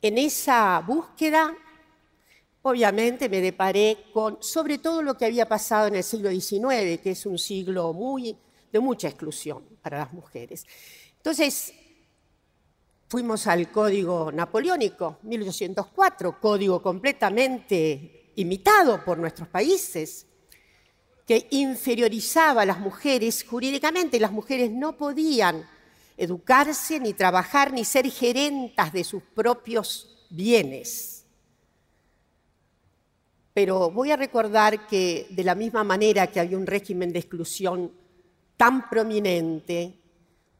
En 0.00 0.16
esa 0.16 0.80
búsqueda, 0.86 1.56
obviamente 2.62 3.28
me 3.28 3.40
deparé 3.40 4.06
con 4.12 4.38
sobre 4.40 4.78
todo 4.78 5.02
lo 5.02 5.16
que 5.16 5.24
había 5.24 5.48
pasado 5.48 5.88
en 5.88 5.96
el 5.96 6.04
siglo 6.04 6.30
XIX, 6.30 7.00
que 7.02 7.10
es 7.10 7.26
un 7.26 7.38
siglo 7.38 7.92
muy, 7.92 8.36
de 8.70 8.78
mucha 8.78 9.08
exclusión 9.08 9.64
para 9.82 9.98
las 9.98 10.12
mujeres. 10.12 10.64
Entonces, 11.16 11.72
fuimos 13.08 13.46
al 13.48 13.72
código 13.72 14.30
napoleónico, 14.30 15.18
1804, 15.22 16.40
código 16.40 16.80
completamente 16.80 18.32
imitado 18.36 19.04
por 19.04 19.18
nuestros 19.18 19.48
países, 19.48 20.26
que 21.26 21.48
inferiorizaba 21.50 22.62
a 22.62 22.66
las 22.66 22.78
mujeres 22.78 23.44
jurídicamente. 23.44 24.20
Las 24.20 24.32
mujeres 24.32 24.70
no 24.70 24.96
podían 24.96 25.68
educarse, 26.18 26.98
ni 26.98 27.14
trabajar, 27.14 27.72
ni 27.72 27.84
ser 27.84 28.10
gerentas 28.10 28.92
de 28.92 29.04
sus 29.04 29.22
propios 29.22 30.26
bienes. 30.28 31.24
Pero 33.54 33.90
voy 33.90 34.10
a 34.10 34.16
recordar 34.16 34.86
que 34.88 35.28
de 35.30 35.44
la 35.44 35.54
misma 35.54 35.84
manera 35.84 36.26
que 36.26 36.40
había 36.40 36.58
un 36.58 36.66
régimen 36.66 37.12
de 37.12 37.20
exclusión 37.20 37.92
tan 38.56 38.90
prominente, 38.90 39.94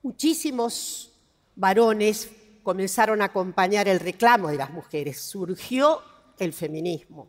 muchísimos 0.03 1.13
varones 1.57 2.31
comenzaron 2.63 3.21
a 3.21 3.27
acompañar 3.27 3.89
el 3.89 3.99
reclamo 3.99 4.49
de 4.49 4.57
las 4.57 4.71
mujeres. 4.71 5.21
Surgió 5.21 6.01
el 6.39 6.53
feminismo. 6.53 7.29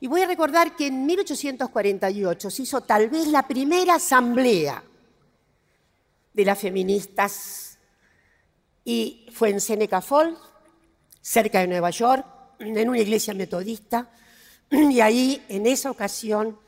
Y 0.00 0.06
voy 0.06 0.22
a 0.22 0.26
recordar 0.26 0.76
que 0.76 0.86
en 0.86 1.04
1848 1.06 2.50
se 2.50 2.62
hizo 2.62 2.80
tal 2.82 3.10
vez 3.10 3.26
la 3.26 3.46
primera 3.46 3.96
asamblea 3.96 4.82
de 6.34 6.44
las 6.44 6.58
feministas 6.58 7.78
y 8.84 9.26
fue 9.32 9.50
en 9.50 9.60
Seneca 9.60 10.02
Falls, 10.02 10.38
cerca 11.20 11.60
de 11.60 11.68
Nueva 11.68 11.90
York, 11.90 12.26
en 12.58 12.88
una 12.88 12.98
iglesia 12.98 13.32
metodista, 13.32 14.10
y 14.70 15.00
ahí 15.00 15.42
en 15.48 15.66
esa 15.66 15.90
ocasión 15.90 16.58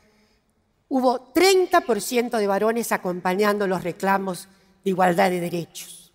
hubo 0.89 1.33
30% 1.33 2.37
de 2.37 2.47
varones 2.47 2.91
acompañando 2.91 3.67
los 3.67 3.83
reclamos 3.83 4.47
de 4.83 4.89
igualdad 4.89 5.29
de 5.29 5.41
derechos. 5.41 6.11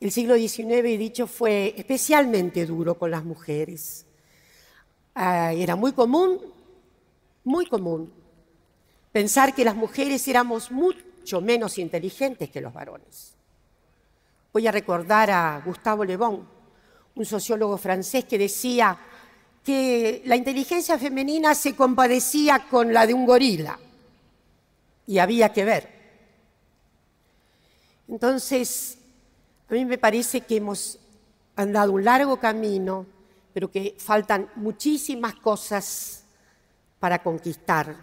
El 0.00 0.10
siglo 0.10 0.34
XIX, 0.34 0.70
he 0.70 0.98
dicho, 0.98 1.26
fue 1.26 1.74
especialmente 1.76 2.66
duro 2.66 2.98
con 2.98 3.10
las 3.10 3.24
mujeres. 3.24 4.06
Ah, 5.14 5.52
era 5.52 5.76
muy 5.76 5.92
común, 5.92 6.40
muy 7.44 7.66
común, 7.66 8.12
pensar 9.12 9.54
que 9.54 9.64
las 9.64 9.76
mujeres 9.76 10.26
éramos 10.26 10.70
mucho 10.70 11.09
menos 11.40 11.78
inteligentes 11.78 12.50
que 12.50 12.60
los 12.60 12.72
varones. 12.72 13.34
Voy 14.52 14.66
a 14.66 14.72
recordar 14.72 15.30
a 15.30 15.62
Gustavo 15.64 16.04
Le 16.04 16.16
Bon, 16.16 16.46
un 17.14 17.24
sociólogo 17.24 17.76
francés 17.76 18.24
que 18.24 18.38
decía 18.38 18.98
que 19.64 20.22
la 20.24 20.36
inteligencia 20.36 20.98
femenina 20.98 21.54
se 21.54 21.76
compadecía 21.76 22.66
con 22.68 22.92
la 22.92 23.06
de 23.06 23.14
un 23.14 23.26
gorila 23.26 23.78
y 25.06 25.18
había 25.18 25.52
que 25.52 25.64
ver. 25.64 25.88
Entonces, 28.08 28.98
a 29.68 29.74
mí 29.74 29.84
me 29.84 29.98
parece 29.98 30.40
que 30.40 30.56
hemos 30.56 30.98
andado 31.54 31.92
un 31.92 32.04
largo 32.04 32.38
camino 32.38 33.06
pero 33.52 33.70
que 33.70 33.96
faltan 33.98 34.48
muchísimas 34.56 35.34
cosas 35.34 36.24
para 36.98 37.22
conquistar 37.22 37.94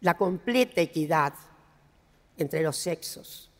la 0.00 0.16
completa 0.16 0.80
equidad 0.80 1.32
entre 2.38 2.62
los 2.62 2.76
sexos. 2.76 3.50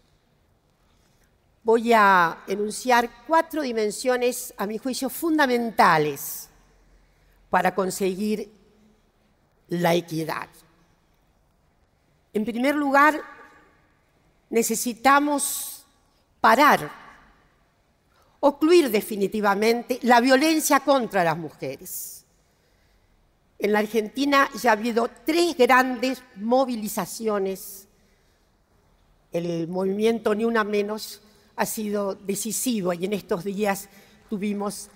Voy 1.62 1.92
a 1.92 2.44
enunciar 2.46 3.10
cuatro 3.26 3.62
dimensiones, 3.62 4.54
a 4.56 4.66
mi 4.66 4.78
juicio, 4.78 5.10
fundamentales 5.10 6.48
para 7.50 7.74
conseguir 7.74 8.50
la 9.68 9.94
equidad. 9.94 10.48
En 12.32 12.44
primer 12.44 12.74
lugar, 12.74 13.20
necesitamos 14.50 15.84
parar 16.40 16.90
ocluir 18.40 18.90
definitivamente 18.90 19.98
la 20.02 20.20
violencia 20.20 20.80
contra 20.80 21.24
las 21.24 21.36
mujeres. 21.36 22.24
En 23.58 23.72
la 23.72 23.78
Argentina 23.80 24.48
ya 24.62 24.70
ha 24.70 24.72
habido 24.74 25.08
tres 25.24 25.56
grandes 25.56 26.22
movilizaciones. 26.36 27.85
El 29.36 29.68
movimiento 29.68 30.34
Ni 30.34 30.46
Una 30.46 30.64
Menos 30.64 31.20
ha 31.56 31.66
sido 31.66 32.14
decisivo 32.14 32.94
y 32.94 33.04
en 33.04 33.12
estos 33.12 33.44
días 33.44 33.90
tuvimos 34.30 34.88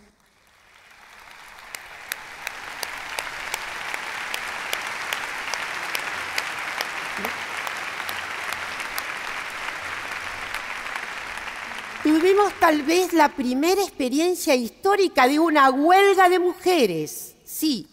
tuvimos 12.03 12.53
tal 12.59 12.83
vez 12.83 13.13
la 13.13 13.29
primera 13.29 13.83
experiencia 13.83 14.55
histórica 14.55 15.29
de 15.29 15.39
una 15.39 15.71
huelga 15.71 16.31
de 16.31 16.39
mujeres, 16.39 17.37
sí. 17.45 17.87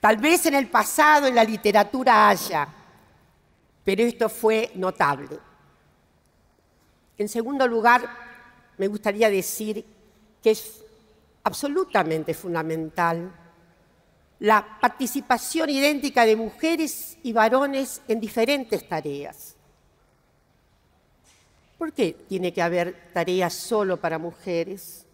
Tal 0.00 0.16
vez 0.16 0.46
en 0.46 0.54
el 0.54 0.68
pasado 0.68 1.26
en 1.26 1.34
la 1.34 1.44
literatura 1.44 2.30
haya, 2.30 2.77
pero 3.88 4.02
esto 4.02 4.28
fue 4.28 4.70
notable. 4.74 5.38
En 7.16 7.26
segundo 7.26 7.66
lugar, 7.66 8.06
me 8.76 8.86
gustaría 8.86 9.30
decir 9.30 9.82
que 10.42 10.50
es 10.50 10.84
absolutamente 11.42 12.34
fundamental 12.34 13.32
la 14.40 14.78
participación 14.78 15.70
idéntica 15.70 16.26
de 16.26 16.36
mujeres 16.36 17.16
y 17.22 17.32
varones 17.32 18.02
en 18.08 18.20
diferentes 18.20 18.86
tareas. 18.86 19.56
¿Por 21.78 21.94
qué 21.94 22.12
tiene 22.28 22.52
que 22.52 22.60
haber 22.60 23.10
tareas 23.14 23.54
solo 23.54 23.96
para 23.96 24.18
mujeres? 24.18 25.06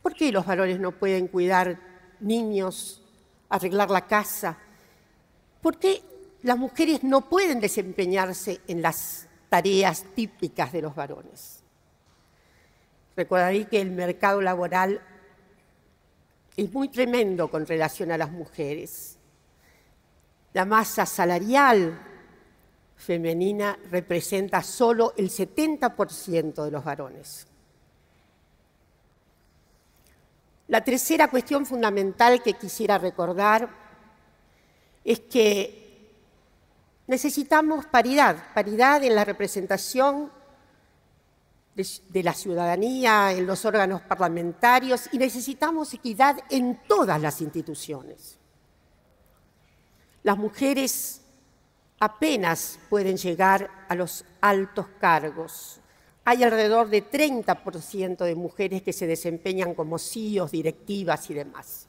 ¿Por 0.00 0.14
qué 0.14 0.30
los 0.30 0.46
varones 0.46 0.78
no 0.78 0.92
pueden 0.92 1.26
cuidar 1.26 1.76
niños, 2.20 3.02
arreglar 3.48 3.90
la 3.90 4.06
casa? 4.06 4.56
¿Por 5.60 5.76
qué 5.76 6.13
las 6.44 6.58
mujeres 6.58 7.02
no 7.02 7.22
pueden 7.22 7.58
desempeñarse 7.58 8.60
en 8.68 8.82
las 8.82 9.26
tareas 9.48 10.04
típicas 10.14 10.72
de 10.72 10.82
los 10.82 10.94
varones? 10.94 11.62
Recordaré 13.16 13.66
que 13.66 13.80
el 13.80 13.90
mercado 13.90 14.42
laboral 14.42 15.00
es 16.54 16.70
muy 16.70 16.88
tremendo 16.90 17.48
con 17.48 17.66
relación 17.66 18.12
a 18.12 18.18
las 18.18 18.30
mujeres. 18.30 19.16
La 20.52 20.66
masa 20.66 21.06
salarial 21.06 21.98
femenina 22.94 23.78
representa 23.90 24.62
solo 24.62 25.14
el 25.16 25.30
70% 25.30 26.62
de 26.62 26.70
los 26.70 26.84
varones. 26.84 27.46
La 30.68 30.84
tercera 30.84 31.28
cuestión 31.28 31.64
fundamental 31.64 32.42
que 32.42 32.52
quisiera 32.52 32.98
recordar 32.98 33.70
es 35.04 35.20
que 35.20 35.83
necesitamos 37.06 37.86
paridad, 37.86 38.52
paridad 38.54 39.02
en 39.04 39.14
la 39.14 39.24
representación 39.24 40.30
de, 41.74 42.22
la 42.22 42.34
ciudadanía, 42.34 43.32
en 43.32 43.46
los 43.46 43.64
órganos 43.64 44.00
parlamentarios 44.02 45.08
y 45.12 45.18
necesitamos 45.18 45.92
equidad 45.92 46.38
en 46.50 46.80
todas 46.86 47.20
las 47.20 47.40
instituciones. 47.40 48.38
Las 50.22 50.38
mujeres 50.38 51.20
apenas 51.98 52.78
pueden 52.88 53.16
llegar 53.16 53.68
a 53.88 53.94
los 53.94 54.24
altos 54.40 54.86
cargos. 55.00 55.80
Hay 56.24 56.42
alrededor 56.42 56.88
de 56.88 57.10
30% 57.10 58.24
de 58.24 58.34
mujeres 58.34 58.82
que 58.82 58.92
se 58.92 59.06
desempeñan 59.06 59.74
como 59.74 59.98
CEOs, 59.98 60.52
directivas 60.52 61.28
y 61.28 61.34
demás. 61.34 61.88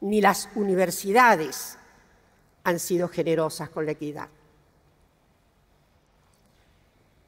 Ni 0.00 0.20
las 0.20 0.48
universidades 0.56 1.78
han 2.64 2.78
sido 2.78 3.08
generosas 3.08 3.70
con 3.70 3.86
la 3.86 3.92
equidad. 3.92 4.28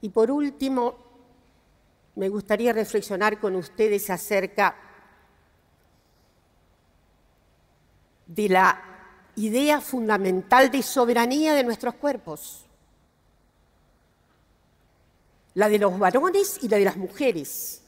Y 0.01 0.11
por 0.11 0.31
último, 0.31 0.97
me 2.17 2.29
gustaría 2.29 2.73
reflexionar 2.73 3.41
con 3.41 3.57
ustedes 3.57 4.11
acerca 4.11 4.77
de 8.27 8.49
la 8.49 8.83
idea 9.37 9.81
fundamental 9.81 10.71
de 10.71 10.83
soberanía 10.83 11.55
de 11.55 11.65
nuestros 11.65 11.95
cuerpos. 11.95 12.67
La 15.55 15.69
de 15.69 15.79
los 15.79 15.99
varones 15.99 16.59
y 16.63 16.69
la 16.69 16.79
de 16.79 16.85
las 16.85 16.97
mujeres. 16.97 17.83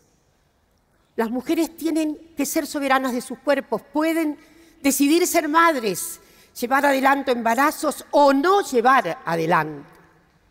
Las 1.17 1.31
mujeres 1.31 1.77
tienen 1.77 2.17
que 2.37 2.47
ser 2.47 2.67
soberanas 2.67 3.13
de 3.13 3.21
sus 3.21 3.39
cuerpos, 3.39 3.83
pueden 3.93 4.39
decidir 4.83 5.27
ser 5.27 5.49
madres, 5.49 6.21
llevar 6.59 6.87
adelante 6.87 7.33
embarazos 7.33 8.05
o 8.13 8.33
no 8.33 8.63
llevar 8.63 9.19
adelante 9.25 9.89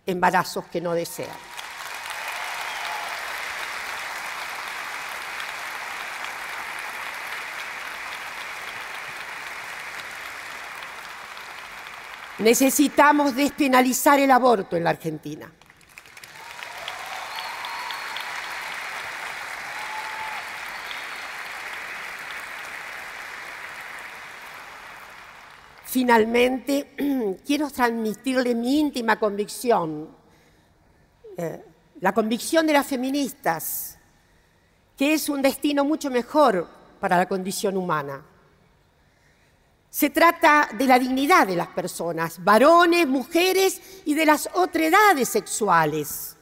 embarazos 0.06 0.66
que 0.66 0.82
no 0.82 0.94
desean. 0.94 1.36
Necesitamos 12.38 13.34
despenalizar 13.34 14.20
el 14.20 14.30
aborto 14.30 14.76
en 14.76 14.84
la 14.84 14.90
Argentina. 14.90 15.50
Finalmente, 25.96 26.94
quiero 27.48 27.70
transmitirle 27.70 28.54
mi 28.54 28.82
íntima 28.82 29.18
convicción, 29.18 30.10
eh, 31.38 31.64
la 32.02 32.14
convicción 32.14 32.68
de 32.68 32.74
las 32.74 32.86
feministas, 32.86 33.98
que 34.98 35.14
es 35.14 35.30
un 35.30 35.42
destino 35.42 35.86
mucho 35.86 36.12
mejor 36.12 36.68
para 37.00 37.16
la 37.16 37.30
condición 37.30 37.78
humana. 37.78 38.26
Se 39.90 40.10
trata 40.10 40.68
de 40.78 40.86
la 40.86 41.00
dignidad 41.00 41.48
de 41.48 41.56
las 41.56 41.70
personas, 41.70 42.44
varones, 42.44 43.08
mujeres 43.08 44.02
y 44.04 44.16
de 44.16 44.26
las 44.26 44.50
otredades 44.54 45.30
sexuales, 45.30 46.36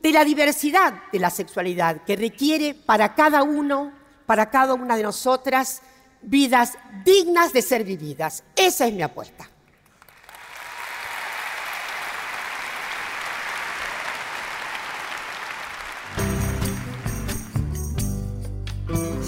de 0.00 0.12
la 0.12 0.24
diversidad 0.24 1.10
de 1.10 1.18
la 1.18 1.30
sexualidad 1.30 2.04
que 2.04 2.14
requiere 2.14 2.74
para 2.74 3.16
cada 3.16 3.42
uno, 3.42 3.92
para 4.26 4.48
cada 4.48 4.74
una 4.74 4.96
de 4.96 5.02
nosotras, 5.02 5.82
vidas 6.22 6.78
dignas 7.04 7.52
de 7.52 7.62
ser 7.62 7.84
vividas. 7.84 8.44
Esa 8.56 8.86
es 8.86 8.94
mi 8.94 9.02
apuesta. 9.02 9.48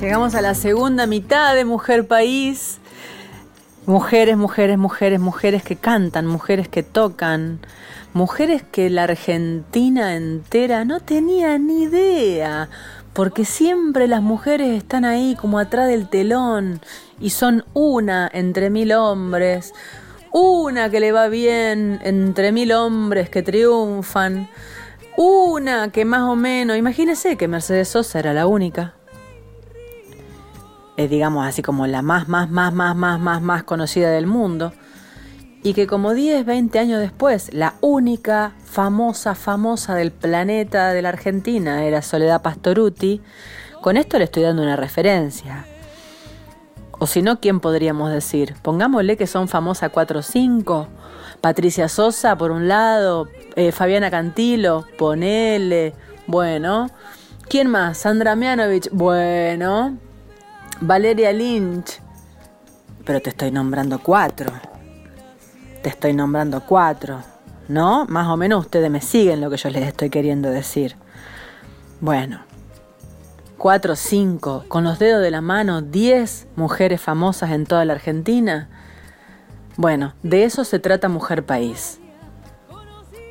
Llegamos 0.02 0.35
a 0.35 0.42
la 0.42 0.57
segunda 0.57 1.07
mitad 1.07 1.55
de 1.55 1.64
Mujer 1.64 2.09
País. 2.09 2.78
Mujeres, 3.87 4.37
mujeres, 4.37 4.76
mujeres, 4.76 5.20
mujeres 5.20 5.62
que 5.62 5.76
cantan, 5.76 6.26
mujeres 6.26 6.66
que 6.66 6.83
tocan, 6.83 7.61
mujeres 8.12 8.64
que 8.64 8.90
la 8.90 9.05
Argentina 9.05 10.16
entera 10.16 10.85
no 10.85 10.98
tenía 10.98 11.57
ni 11.59 11.85
idea 11.85 12.68
porque 13.12 13.44
siempre 13.44 14.09
las 14.09 14.22
mujeres 14.22 14.70
están 14.77 15.05
ahí 15.05 15.37
como 15.38 15.59
atrás 15.59 15.88
del 15.88 16.09
telón 16.09 16.81
y 17.20 17.31
son 17.31 17.64
una 17.75 18.31
entre 18.33 18.70
mil 18.70 18.92
hombres, 18.92 19.75
una 20.33 20.90
que 20.90 21.01
le 21.01 21.12
va 21.12 21.29
bien 21.29 22.01
entre 22.03 22.53
mil 22.53 22.72
hombres 22.72 23.29
que 23.29 23.42
triunfan, 23.42 24.48
una 25.16 25.90
que 25.90 26.05
más 26.05 26.22
o 26.22 26.37
menos, 26.37 26.77
imagínese 26.77 27.37
que 27.37 27.48
Mercedes 27.48 27.88
Sosa 27.88 28.18
era 28.18 28.33
la 28.33 28.46
única. 28.46 28.94
Es 30.96 31.11
digamos 31.11 31.46
así 31.46 31.62
como 31.62 31.87
la 31.87 32.03
más, 32.03 32.29
más, 32.29 32.51
más, 32.51 32.72
más, 32.72 32.96
más, 32.96 33.20
más, 33.20 33.42
más 33.42 33.62
conocida 33.64 34.11
del 34.11 34.27
mundo 34.27 34.72
y 35.62 35.75
que 35.75 35.87
como 35.87 36.12
10, 36.12 36.44
20 36.44 36.79
años 36.79 37.01
después, 37.01 37.53
la 37.55 37.75
única 37.81 38.53
famosa, 38.64 39.35
famosa 39.35 39.94
del 39.94 40.11
planeta 40.11 40.92
de 40.92 41.03
la 41.03 41.11
Argentina 41.11 41.85
era 41.85 42.03
Soledad 42.03 42.42
Pastoruti, 42.42 43.20
con 43.81 43.96
esto 43.96 44.18
le 44.18 44.25
estoy 44.25 44.42
dando 44.42 44.62
una 44.62 44.77
referencia. 44.77 45.66
O 46.98 47.07
si 47.07 47.22
no, 47.22 47.40
¿quién 47.40 47.61
podríamos 47.61 48.12
decir? 48.12 48.55
Pongámosle 48.62 49.16
que 49.16 49.27
son 49.27 49.48
famosas 49.48 49.90
4 49.90 50.20
o 50.20 50.22
5. 50.22 50.88
Patricia 51.40 51.88
Sosa, 51.88 52.37
por 52.37 52.53
un 52.53 52.68
lado, 52.68 53.29
eh, 53.57 53.72
Fabiana 53.72 54.11
Cantilo, 54.11 54.87
ponele, 54.98 55.94
bueno. 56.29 56.90
¿Quién 57.48 57.68
más? 57.68 57.98
Sandra 57.98 58.37
Mianovich, 58.37 58.88
bueno. 58.92 59.96
Valeria 60.81 61.33
Lynch, 61.33 62.01
pero 63.05 63.20
te 63.20 63.31
estoy 63.31 63.51
nombrando 63.51 64.01
cuatro 64.01 64.53
te 65.83 65.88
estoy 65.88 66.14
nombrando 66.14 66.62
cuatro, 66.64 67.21
¿no? 67.68 68.07
Más 68.07 68.29
o 68.29 68.37
menos 68.37 68.64
ustedes 68.64 68.90
me 68.90 69.01
siguen 69.01 69.40
lo 69.40 69.51
que 69.51 69.57
yo 69.57 69.68
les 69.68 69.87
estoy 69.87 70.11
queriendo 70.11 70.51
decir. 70.51 70.97
Bueno, 72.01 72.40
cuatro, 73.59 73.97
cinco, 73.97 74.64
con 74.68 74.85
los 74.85 74.99
dedos 74.99 75.23
de 75.23 75.31
la 75.31 75.40
mano, 75.40 75.83
diez 75.83 76.47
mujeres 76.57 77.01
famosas 77.01 77.51
en 77.51 77.66
toda 77.66 77.85
la 77.85 77.95
Argentina. 77.95 78.68
Bueno, 79.77 80.14
de 80.23 80.45
eso 80.45 80.64
se 80.64 80.79
trata 80.79 81.09
Mujer 81.09 81.45
País. 81.45 81.99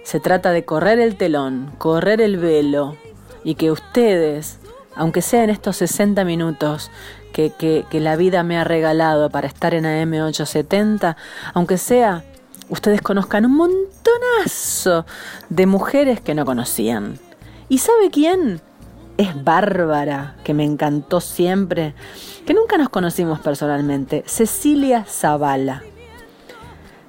Se 0.04 0.20
trata 0.20 0.52
de 0.52 0.66
correr 0.66 1.00
el 1.00 1.16
telón, 1.16 1.72
correr 1.78 2.22
el 2.22 2.38
velo 2.38 2.98
y 3.44 3.56
que 3.56 3.72
ustedes, 3.72 4.60
aunque 4.96 5.22
sea 5.22 5.44
en 5.44 5.50
estos 5.50 5.78
60 5.78 6.26
minutos 6.26 6.92
que, 7.32 7.52
que, 7.52 7.86
que 7.90 8.02
la 8.02 8.18
vida 8.18 8.44
me 8.44 8.58
ha 8.58 8.66
regalado 8.66 9.30
para 9.30 9.48
estar 9.48 9.74
en 9.74 9.86
AM870, 9.86 11.16
aunque 11.54 11.78
sea 11.78 12.26
ustedes 12.71 13.01
conozcan 13.01 13.45
un 13.45 13.57
montonazo 13.57 15.05
de 15.49 15.65
mujeres 15.67 16.21
que 16.21 16.34
no 16.34 16.45
conocían. 16.45 17.19
¿Y 17.69 17.77
sabe 17.77 18.10
quién? 18.10 18.62
Es 19.17 19.43
Bárbara, 19.43 20.36
que 20.43 20.53
me 20.53 20.63
encantó 20.63 21.19
siempre, 21.19 21.93
que 22.45 22.53
nunca 22.53 22.77
nos 22.77 22.89
conocimos 22.89 23.39
personalmente, 23.41 24.23
Cecilia 24.25 25.03
Zavala. 25.03 25.84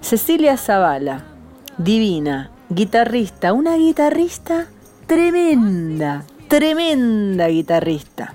Cecilia 0.00 0.56
Zavala, 0.56 1.24
divina, 1.78 2.50
guitarrista, 2.68 3.52
una 3.52 3.76
guitarrista 3.76 4.66
tremenda, 5.06 6.24
tremenda 6.48 7.46
guitarrista. 7.46 8.34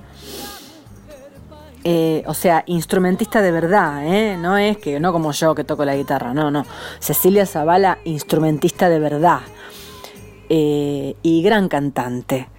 Eh, 1.89 2.21
o 2.28 2.34
sea, 2.34 2.65
instrumentista 2.65 3.41
de 3.41 3.50
verdad, 3.50 4.06
¿eh? 4.06 4.36
no 4.38 4.58
es 4.58 4.78
que, 4.78 5.00
no 5.00 5.13
como 5.13 5.32
yo 5.32 5.56
que 5.56 5.63
toco 5.63 5.86
la 5.86 5.95
guitarra, 5.95 6.34
no, 6.34 6.52
no. 6.52 6.65
Cecilia 7.00 7.45
Zavala, 7.45 8.00
instrumentista 8.04 8.89
de 8.89 9.00
verdad 9.00 9.39
eh, 10.50 11.15
y 11.23 11.41
gran 11.41 11.69
cantante. 11.69 12.50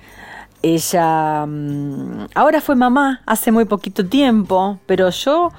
Ella 0.63 1.45
mm, 1.45 2.29
ahora 2.35 2.63
fue 2.63 2.75
mamá 2.75 3.21
hace 3.27 3.53
muy 3.53 3.67
poquito 3.67 4.07
tiempo, 4.07 4.79
pero 4.87 5.11
yo 5.11 5.53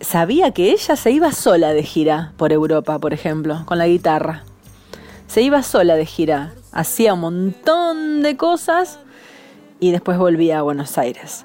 sabía 0.00 0.52
que 0.52 0.70
ella 0.70 0.94
se 0.94 1.10
iba 1.10 1.32
sola 1.32 1.72
de 1.72 1.82
gira 1.82 2.32
por 2.36 2.52
Europa, 2.52 3.00
por 3.00 3.12
ejemplo, 3.12 3.64
con 3.66 3.78
la 3.78 3.88
guitarra. 3.88 4.44
Se 5.26 5.42
iba 5.42 5.64
sola 5.64 5.96
de 5.96 6.06
gira, 6.06 6.52
hacía 6.70 7.14
un 7.14 7.22
montón 7.22 8.22
de 8.22 8.36
cosas 8.36 9.00
y 9.80 9.90
después 9.90 10.16
volvía 10.16 10.60
a 10.60 10.62
Buenos 10.62 10.96
Aires. 10.96 11.44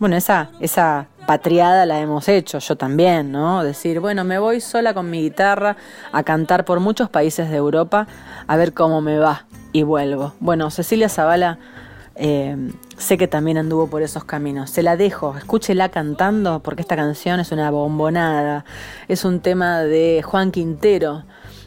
Bueno, 0.00 0.16
esa, 0.16 0.48
esa 0.60 1.08
patriada 1.26 1.84
la 1.84 2.00
hemos 2.00 2.26
hecho, 2.30 2.58
yo 2.58 2.74
también, 2.74 3.30
¿no? 3.32 3.62
Decir, 3.62 4.00
bueno, 4.00 4.24
me 4.24 4.38
voy 4.38 4.62
sola 4.62 4.94
con 4.94 5.10
mi 5.10 5.20
guitarra 5.20 5.76
a 6.10 6.22
cantar 6.22 6.64
por 6.64 6.80
muchos 6.80 7.10
países 7.10 7.50
de 7.50 7.56
Europa 7.58 8.06
a 8.46 8.56
ver 8.56 8.72
cómo 8.72 9.02
me 9.02 9.18
va 9.18 9.44
y 9.72 9.82
vuelvo. 9.82 10.32
Bueno, 10.40 10.70
Cecilia 10.70 11.10
Zavala 11.10 11.58
eh, 12.14 12.56
sé 12.96 13.18
que 13.18 13.28
también 13.28 13.58
anduvo 13.58 13.88
por 13.88 14.00
esos 14.00 14.24
caminos. 14.24 14.70
Se 14.70 14.82
la 14.82 14.96
dejo, 14.96 15.36
escúchela 15.36 15.90
cantando 15.90 16.60
porque 16.60 16.80
esta 16.80 16.96
canción 16.96 17.38
es 17.38 17.52
una 17.52 17.70
bombonada. 17.70 18.64
Es 19.06 19.26
un 19.26 19.40
tema 19.40 19.80
de 19.80 20.22
Juan 20.24 20.50
Quintero. 20.50 21.24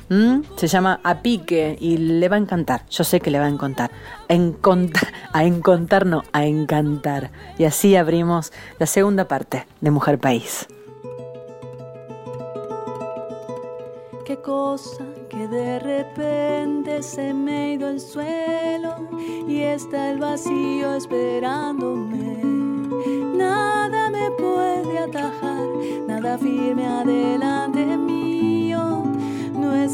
Se 0.09 0.67
llama 0.67 0.99
A 1.03 1.21
Pique 1.21 1.77
y 1.79 1.97
le 1.97 2.29
va 2.29 2.35
a 2.35 2.39
encantar. 2.39 2.85
Yo 2.89 3.03
sé 3.03 3.19
que 3.19 3.31
le 3.31 3.39
va 3.39 3.45
a 3.45 3.49
encantar. 3.49 3.91
a 4.29 5.43
encantar, 5.43 6.05
no, 6.05 6.23
a 6.31 6.45
encantar. 6.45 7.31
Y 7.57 7.63
así 7.65 7.95
abrimos 7.95 8.51
la 8.79 8.85
segunda 8.85 9.27
parte 9.27 9.65
de 9.81 9.91
Mujer 9.91 10.19
País. 10.19 10.67
Qué 14.25 14.37
cosa 14.37 15.03
que 15.29 15.47
de 15.47 15.79
repente 15.79 17.03
se 17.03 17.33
me 17.33 17.73
ido 17.73 17.89
el 17.89 17.99
suelo 17.99 19.09
y 19.47 19.61
está 19.61 20.11
el 20.11 20.19
vacío 20.19 20.95
esperándome. 20.95 22.41
Nada 23.35 24.09
me 24.09 24.31
puede 24.31 24.99
atajar, 24.99 25.67
nada 26.07 26.37
firme 26.37 26.85
adelante 26.85 27.52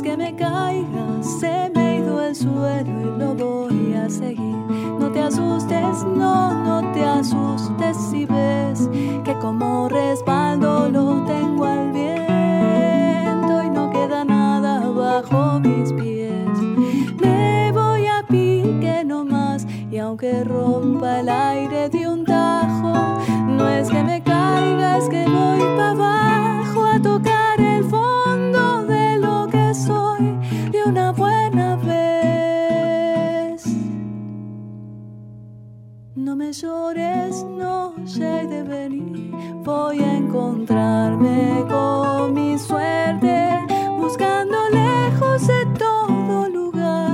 que 0.02 0.16
me 0.16 0.34
caiga, 0.36 1.22
se 1.22 1.70
me 1.76 1.80
ha 1.82 1.96
ido 1.98 2.22
el 2.22 2.36
suelo 2.36 3.02
y 3.02 3.20
lo 3.20 3.36
voy 3.36 3.94
a 3.94 4.10
seguir. 4.10 4.56
No 5.00 5.12
te 5.12 5.20
asustes, 5.20 6.06
no, 6.06 6.54
no 6.54 6.92
te 6.94 7.04
asustes 7.04 7.98
si 8.10 8.26
ves 8.26 8.90
que 9.26 9.34
como 9.40 9.90
respaldo 9.90 10.90
lo 10.90 11.26
tengo 11.26 11.66
al 11.66 11.92
viento 11.92 13.64
y 13.64 13.70
no 13.70 13.90
queda 13.92 14.24
nada 14.24 14.90
bajo 14.90 15.60
mis 15.60 15.92
pies. 15.94 16.48
Me 17.22 17.72
voy 17.74 18.06
a 18.08 18.24
pique 18.28 19.04
nomás 19.06 19.68
y 19.92 19.98
aunque 19.98 20.44
rompa 20.46 21.20
el 21.20 21.30
aire 21.30 21.90
no 36.52 37.94
llegue 38.06 38.48
de 38.48 38.64
venir. 38.64 39.32
Voy 39.64 40.00
a 40.00 40.18
encontrarme 40.18 41.64
con 41.70 42.34
mi 42.34 42.58
suerte, 42.58 43.60
buscando 44.00 44.58
lejos 44.72 45.46
de 45.46 45.66
todo 45.78 46.50
lugar, 46.50 47.12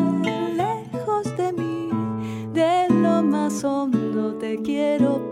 lejos 0.56 1.36
de 1.36 1.52
mí, 1.52 1.90
de 2.54 2.88
lo 2.90 3.22
más 3.24 3.62
hondo 3.66 4.36
te 4.36 4.62
quiero 4.62 5.25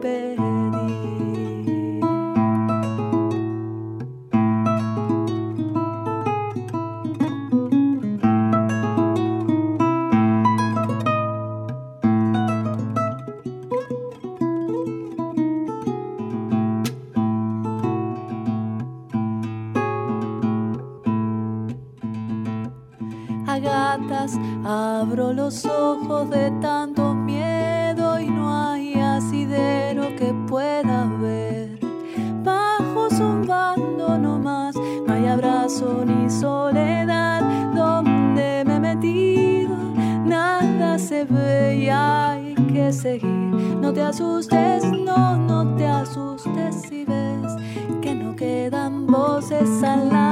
asustes, 44.24 44.84
no, 44.86 45.38
no 45.38 45.76
te 45.76 45.86
asustes 45.86 46.82
si 46.88 47.04
ves 47.06 47.56
que 48.02 48.16
no 48.16 48.36
quedan 48.36 49.06
voces 49.06 49.84
al 49.84 50.10
lado 50.10 50.23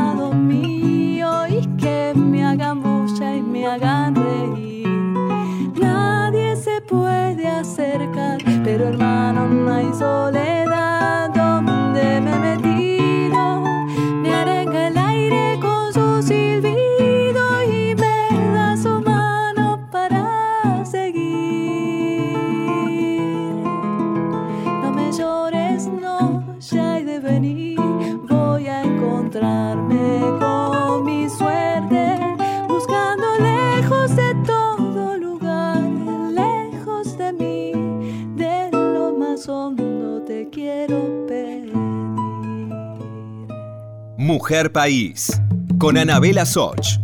País, 44.51 45.31
con 45.79 45.97
Anabela 45.97 46.45
Soch. 46.45 46.97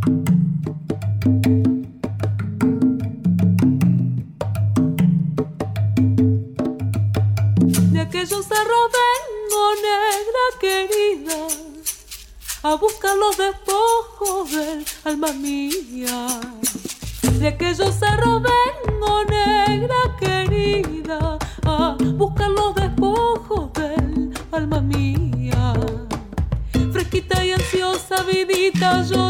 De 7.94 8.02
aquellos 8.02 8.46
cerros 8.46 8.92
vengo, 8.98 9.64
negra 9.82 10.46
querida, 10.60 11.48
a 12.64 12.76
buscar 12.76 13.16
los 13.16 13.38
despojos 13.38 14.52
del 14.52 14.86
alma 15.06 15.32
mía. 15.32 16.28
De 17.40 17.48
aquellos 17.48 17.96
cerros 17.96 18.42
vengo, 18.42 18.57
vidita, 28.88 29.16
yo 29.16 29.27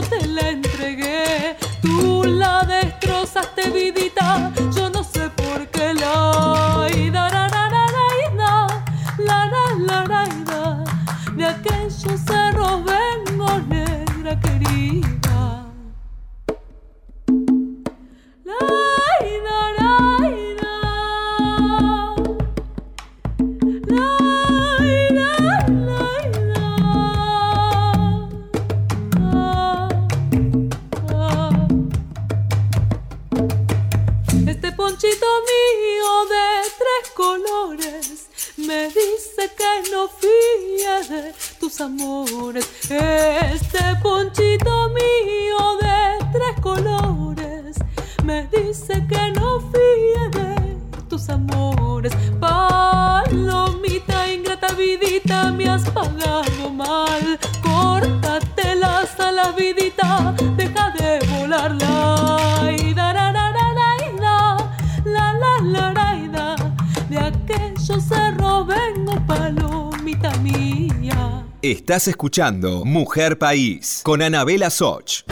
Estás 71.87 72.09
escuchando 72.09 72.83
Mujer 72.83 73.39
País, 73.39 74.01
con 74.03 74.21
Anabela 74.21 74.69
Soch. 74.69 75.23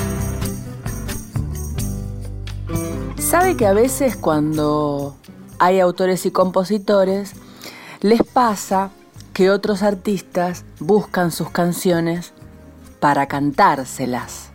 Sabe 3.17 3.57
que 3.57 3.67
a 3.67 3.73
veces 3.73 4.15
cuando 4.15 5.17
hay 5.59 5.81
autores 5.81 6.25
y 6.25 6.31
compositores, 6.31 7.33
les 7.99 8.23
pasa 8.23 8.91
que 9.33 9.49
otros 9.49 9.83
artistas 9.83 10.63
buscan 10.79 11.33
sus 11.33 11.49
canciones 11.49 12.31
para 13.01 13.27
cantárselas. 13.27 14.51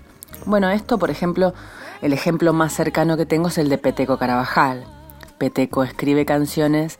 Bueno, 0.46 0.70
esto, 0.70 0.98
por 0.98 1.10
ejemplo, 1.10 1.52
el 2.00 2.14
ejemplo 2.14 2.54
más 2.54 2.72
cercano 2.72 3.18
que 3.18 3.26
tengo 3.26 3.48
es 3.48 3.58
el 3.58 3.68
de 3.68 3.76
Peteco 3.76 4.16
Carabajal. 4.16 4.86
Peteco 5.36 5.84
escribe 5.84 6.24
canciones 6.24 6.98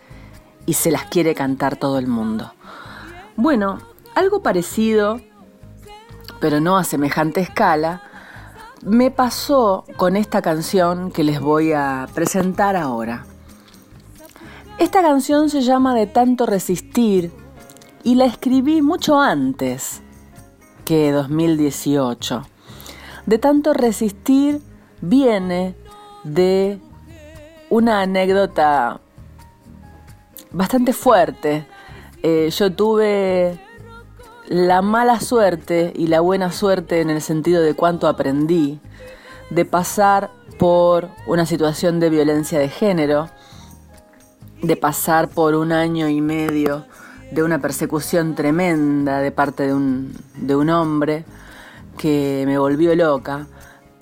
y 0.67 0.75
se 0.75 0.91
las 0.91 1.07
quiere 1.07 1.35
cantar 1.35 1.77
todo 1.77 1.99
el 1.99 2.07
mundo. 2.07 2.53
Bueno, 3.35 3.79
algo 4.21 4.43
parecido, 4.43 5.19
pero 6.41 6.61
no 6.61 6.77
a 6.77 6.85
semejante 6.85 7.41
escala, 7.41 8.03
me 8.83 9.11
pasó 9.11 9.87
con 9.97 10.15
esta 10.15 10.43
canción 10.43 11.11
que 11.11 11.25
les 11.25 11.41
voy 11.41 11.73
a 11.73 12.07
presentar 12.15 12.77
ahora. 12.77 13.25
Esta 14.77 15.01
canción 15.01 15.49
se 15.49 15.63
llama 15.63 15.95
De 15.95 16.07
tanto 16.07 16.45
resistir 16.45 17.33
y 18.05 18.17
la 18.17 18.27
escribí 18.27 18.83
mucho 18.83 19.19
antes 19.19 20.03
que 20.85 21.13
2018. 21.13 22.43
De 23.25 23.39
tanto 23.39 23.73
resistir 23.73 24.61
viene 25.01 25.75
de 26.25 26.79
una 27.71 28.03
anécdota 28.03 29.01
bastante 30.51 30.93
fuerte. 30.93 31.67
Eh, 32.23 32.51
yo 32.51 32.71
tuve 32.71 33.70
la 34.51 34.83
mala 34.83 35.21
suerte 35.21 35.93
y 35.95 36.09
la 36.09 36.19
buena 36.19 36.51
suerte 36.51 37.01
en 37.01 37.09
el 37.09 37.23
sentido 37.23 37.63
de 37.63 37.75
cuánto 37.75 38.09
aprendí 38.09 38.81
de 39.49 39.65
pasar 39.65 40.33
por 40.59 41.09
una 41.29 41.47
situación 41.47 42.01
de 42.01 42.11
violencia 42.11 42.59
de 42.59 42.69
género, 42.69 43.31
de 44.61 44.75
pasar 44.75 45.29
por 45.29 45.55
un 45.55 45.71
año 45.71 46.09
y 46.09 46.21
medio 46.21 46.85
de 47.31 47.45
una 47.45 47.61
persecución 47.61 48.35
tremenda 48.35 49.21
de 49.21 49.31
parte 49.31 49.69
de 49.69 49.73
un, 49.73 50.17
de 50.35 50.57
un 50.57 50.69
hombre 50.69 51.25
que 51.97 52.43
me 52.45 52.59
volvió 52.59 52.93
loca 52.97 53.47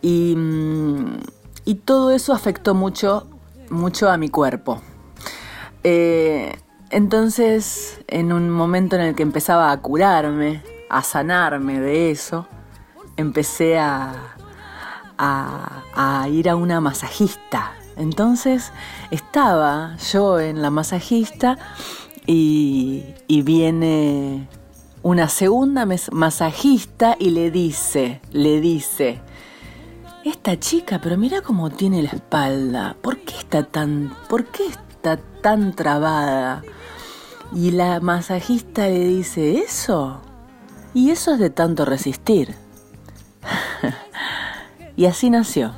y, 0.00 0.34
mm, 0.34 1.20
y 1.66 1.74
todo 1.74 2.10
eso 2.10 2.32
afectó 2.32 2.74
mucho, 2.74 3.26
mucho 3.68 4.08
a 4.08 4.16
mi 4.16 4.30
cuerpo. 4.30 4.80
Eh, 5.84 6.56
entonces, 6.90 8.00
en 8.08 8.32
un 8.32 8.50
momento 8.50 8.96
en 8.96 9.02
el 9.02 9.14
que 9.14 9.22
empezaba 9.22 9.70
a 9.70 9.80
curarme, 9.80 10.62
a 10.88 11.02
sanarme 11.02 11.80
de 11.80 12.10
eso, 12.10 12.46
empecé 13.16 13.78
a, 13.78 14.34
ir 16.30 16.48
a 16.48 16.54
una 16.54 16.80
masajista 16.80 17.72
Entonces 17.96 18.72
estaba 19.10 19.96
yo 20.12 20.38
en 20.38 20.62
la 20.62 20.70
masajista 20.70 21.58
y, 22.24 23.04
y 23.26 23.42
viene 23.42 24.48
una 25.02 25.28
segunda 25.28 25.86
masajista 26.12 27.16
y 27.18 27.30
le 27.30 27.50
dice, 27.50 28.20
le 28.30 28.60
dice, 28.60 29.20
esta 30.24 30.58
chica, 30.58 31.00
pero 31.02 31.16
mira 31.16 31.40
cómo 31.40 31.70
tiene 31.70 32.02
la 32.02 32.10
espalda, 32.10 32.96
¿por 33.00 33.18
qué 33.18 33.36
está 33.38 33.62
tan, 33.64 34.14
por 34.28 34.44
qué 34.46 34.66
está 34.66 35.16
tan 35.42 35.74
trabada? 35.74 36.62
Y 37.54 37.70
la 37.70 38.00
masajista 38.00 38.88
le 38.88 39.04
dice, 39.06 39.58
¿eso? 39.58 40.20
Y 40.92 41.10
eso 41.10 41.34
es 41.34 41.38
de 41.38 41.50
tanto 41.50 41.84
resistir. 41.84 42.54
y 44.96 45.06
así 45.06 45.30
nació, 45.30 45.72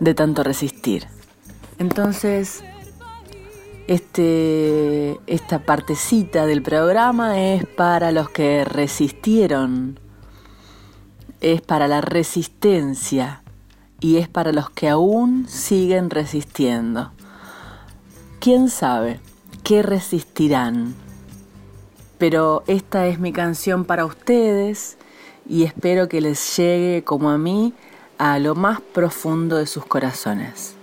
de 0.00 0.14
tanto 0.14 0.42
resistir. 0.42 1.06
Entonces, 1.78 2.64
este, 3.86 5.20
esta 5.26 5.60
partecita 5.60 6.46
del 6.46 6.62
programa 6.62 7.40
es 7.40 7.66
para 7.66 8.10
los 8.10 8.30
que 8.30 8.64
resistieron, 8.64 10.00
es 11.40 11.60
para 11.60 11.86
la 11.86 12.00
resistencia 12.00 13.42
y 14.00 14.16
es 14.16 14.28
para 14.28 14.52
los 14.52 14.70
que 14.70 14.88
aún 14.88 15.46
siguen 15.48 16.10
resistiendo. 16.10 17.12
¿Quién 18.40 18.68
sabe 18.68 19.20
qué 19.64 19.82
resistirán? 19.82 20.94
Pero 22.18 22.62
esta 22.66 23.06
es 23.08 23.18
mi 23.18 23.32
canción 23.32 23.84
para 23.84 24.04
ustedes 24.04 24.98
y 25.48 25.64
espero 25.64 26.08
que 26.08 26.20
les 26.20 26.56
llegue 26.56 27.02
como 27.02 27.30
a 27.30 27.38
mí 27.38 27.72
a 28.18 28.38
lo 28.38 28.54
más 28.54 28.80
profundo 28.80 29.56
de 29.56 29.66
sus 29.66 29.84
corazones. 29.86 30.73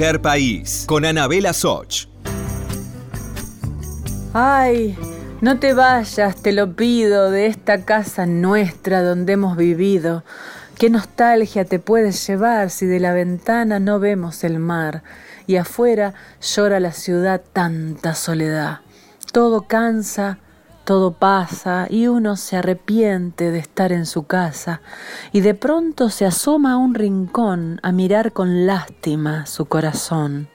País, 0.00 0.84
con 0.86 1.04
Anabela 1.04 1.52
Soch. 1.52 2.06
Ay, 4.32 4.96
no 5.42 5.58
te 5.58 5.74
vayas, 5.74 6.36
te 6.36 6.52
lo 6.52 6.74
pido, 6.74 7.30
de 7.30 7.44
esta 7.44 7.84
casa 7.84 8.24
nuestra 8.24 9.02
donde 9.02 9.34
hemos 9.34 9.58
vivido. 9.58 10.24
Qué 10.78 10.88
nostalgia 10.88 11.66
te 11.66 11.80
puedes 11.80 12.26
llevar 12.26 12.70
si 12.70 12.86
de 12.86 12.98
la 12.98 13.12
ventana 13.12 13.78
no 13.78 14.00
vemos 14.00 14.42
el 14.42 14.58
mar 14.58 15.02
y 15.46 15.56
afuera 15.56 16.14
llora 16.40 16.80
la 16.80 16.92
ciudad 16.92 17.42
tanta 17.52 18.14
soledad. 18.14 18.80
Todo 19.32 19.66
cansa, 19.68 20.38
todo 20.90 21.12
pasa 21.12 21.86
y 21.88 22.08
uno 22.08 22.34
se 22.34 22.56
arrepiente 22.56 23.52
de 23.52 23.60
estar 23.60 23.92
en 23.92 24.06
su 24.06 24.26
casa 24.26 24.80
y 25.30 25.40
de 25.40 25.54
pronto 25.54 26.10
se 26.10 26.26
asoma 26.26 26.72
a 26.72 26.76
un 26.78 26.96
rincón 26.96 27.78
a 27.84 27.92
mirar 27.92 28.32
con 28.32 28.66
lástima 28.66 29.46
su 29.46 29.66
corazón 29.66 30.48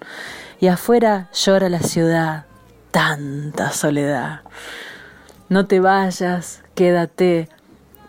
y 0.59 0.67
afuera 0.67 1.29
llora 1.31 1.69
la 1.69 1.79
ciudad 1.79 2.47
tanta 2.91 3.71
soledad. 3.71 4.41
No 5.47 5.67
te 5.67 5.79
vayas, 5.79 6.63
quédate, 6.73 7.47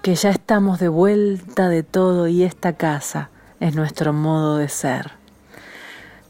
que 0.02 0.16
ya 0.16 0.30
estamos 0.30 0.80
de 0.80 0.88
vuelta 0.88 1.68
de 1.68 1.84
todo 1.84 2.26
y 2.26 2.42
esta 2.42 2.72
casa 2.72 3.30
es 3.60 3.76
nuestro 3.76 4.12
modo 4.12 4.56
de 4.56 4.68
ser. 4.68 5.12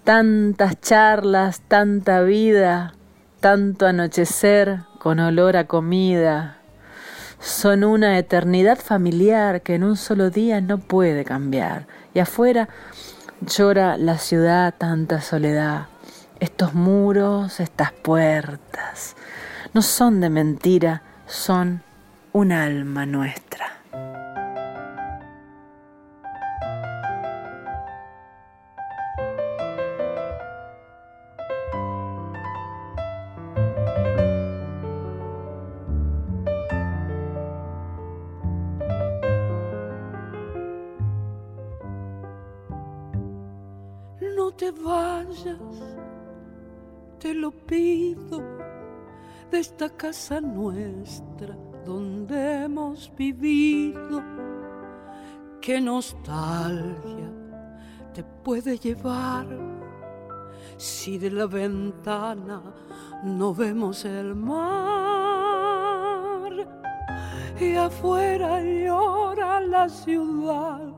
Tantas 0.05 0.79
charlas, 0.79 1.63
tanta 1.67 2.21
vida, 2.21 2.93
tanto 3.41 3.87
anochecer 3.87 4.81
con 4.99 5.21
olor 5.21 5.57
a 5.57 5.67
comida, 5.67 6.59
son 7.41 7.85
una 7.85 8.19
eternidad 8.19 8.79
familiar 8.79 9.63
que 9.63 9.75
en 9.75 9.85
un 9.85 9.97
solo 9.97 10.31
día 10.31 10.61
no 10.61 10.79
puede 10.79 11.25
cambiar. 11.25 11.87
Y 12.15 12.21
afuera 12.21 12.69
llora 13.41 13.97
la 13.97 14.19
ciudad 14.19 14.75
tanta 14.77 15.21
soledad 15.21 15.87
estos 16.41 16.75
muros, 16.75 17.61
estas 17.61 17.93
puertas, 17.93 19.17
no 19.73 19.83
son 19.83 20.21
de 20.21 20.31
mentira, 20.31 21.03
son 21.27 21.83
un 22.33 22.53
alma 22.53 23.07
nuestra. 23.07 23.46
Casa 50.07 50.41
nuestra 50.41 51.57
donde 51.85 52.63
hemos 52.63 53.13
vivido. 53.17 54.23
Qué 55.61 55.81
nostalgia 55.81 57.29
te 58.15 58.23
puede 58.23 58.79
llevar 58.79 59.49
si 60.77 61.19
de 61.19 61.33
la 61.33 61.47
ventana 61.47 62.63
no 63.25 63.53
vemos 63.53 64.05
el 64.05 64.37
mar 64.37 64.63
y 67.59 67.75
afuera 67.75 68.63
llora 68.63 69.61
la 69.61 69.89
ciudad, 69.89 70.95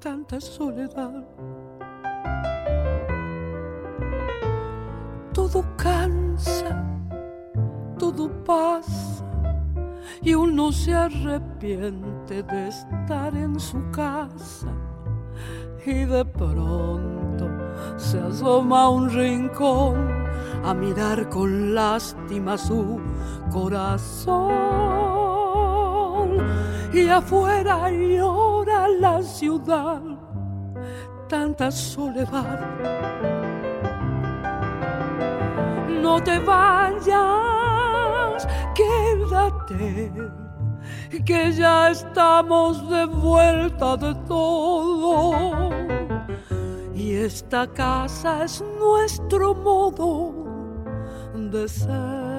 tanta 0.00 0.38
soledad 0.38 1.24
todo 5.32 5.64
cansa, 5.76 6.99
todo 8.00 8.30
pasa 8.44 9.22
y 10.22 10.34
uno 10.34 10.72
se 10.72 10.94
arrepiente 10.94 12.42
de 12.42 12.68
estar 12.68 13.36
en 13.36 13.60
su 13.60 13.78
casa 13.90 14.72
y 15.84 16.06
de 16.06 16.24
pronto 16.24 17.46
se 17.98 18.18
asoma 18.18 18.84
a 18.84 18.88
un 18.88 19.10
rincón 19.10 20.24
a 20.64 20.72
mirar 20.72 21.28
con 21.28 21.74
lástima 21.74 22.56
su 22.56 22.98
corazón. 23.52 24.40
Y 26.92 27.06
afuera 27.08 27.90
llora 27.90 28.88
la 28.88 29.22
ciudad, 29.22 30.00
tanta 31.28 31.70
soledad. 31.70 32.60
No 36.02 36.22
te 36.22 36.38
vayas, 36.40 37.59
quédate, 38.74 40.12
que 41.24 41.52
ya 41.52 41.90
estamos 41.90 42.88
de 42.88 43.06
vuelta 43.06 43.96
de 43.96 44.14
todo. 44.26 45.70
Y 46.94 47.14
esta 47.14 47.66
casa 47.66 48.44
es 48.44 48.62
nuestro 48.78 49.54
modo 49.54 50.34
de 51.34 51.68
ser. 51.68 52.29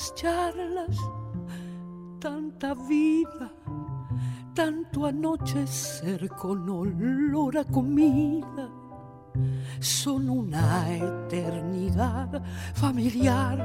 Tantas 0.00 0.14
charlas, 0.14 0.96
tanta 2.18 2.74
vida, 2.74 3.52
tanto 4.54 5.06
anochecer 5.06 6.28
con 6.30 6.68
olor 6.68 7.58
a 7.58 7.64
comida. 7.64 8.70
Son 9.78 10.28
una 10.30 10.90
eternidad 10.90 12.42
familiar 12.74 13.58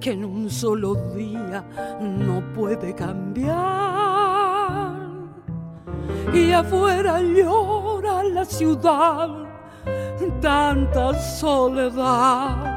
que 0.00 0.12
en 0.12 0.24
un 0.24 0.48
solo 0.50 0.94
día 1.14 1.62
no 2.00 2.42
puede 2.54 2.94
cambiar. 2.94 3.58
Y 6.32 6.52
afuera 6.52 7.20
llora 7.20 8.24
la 8.24 8.44
ciudad, 8.44 9.28
tanta 10.40 11.14
soledad 11.20 12.67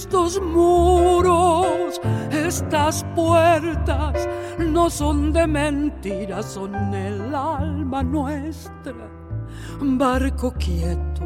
estos 0.00 0.40
muros, 0.40 2.00
estas 2.30 3.04
puertas, 3.14 4.26
no 4.58 4.88
son 4.88 5.30
de 5.30 5.46
mentiras, 5.46 6.46
son 6.46 6.74
el 6.94 7.34
alma 7.34 8.02
nuestra. 8.02 8.94
Barco 9.78 10.54
quieto, 10.54 11.20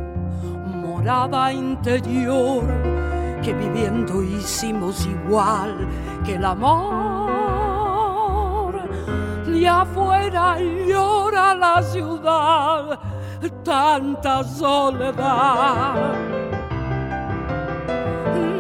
morada 0.67 1.53
interior, 1.53 2.65
que 3.45 3.55
viviendo 3.55 4.21
hicimos 4.25 5.07
igual 5.07 5.87
que 6.25 6.35
el 6.35 6.45
amor. 6.45 7.55
Y 9.55 9.67
afuera 9.67 10.59
llora 10.59 11.55
la 11.55 11.81
ciudad, 11.81 12.99
tanta 13.63 14.43
soledad 14.43 16.34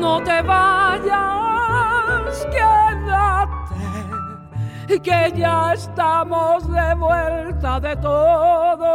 no 0.05 0.23
te 0.23 0.43
vayas, 0.43 1.17
quédate, 2.53 4.21
que 5.01 5.33
ya 5.35 5.73
estamos 5.73 6.71
de 6.71 6.95
vuelta 6.95 7.81
de 7.81 7.97
todo. 7.97 8.93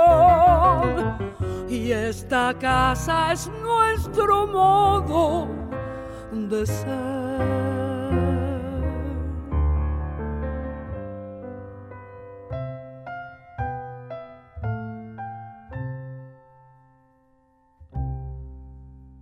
Y 1.67 1.91
esta 1.91 2.53
casa 2.59 3.33
es 3.33 3.49
nuestro 3.63 4.45
modo 4.47 5.47
de 6.31 6.65
ser. 6.67 7.68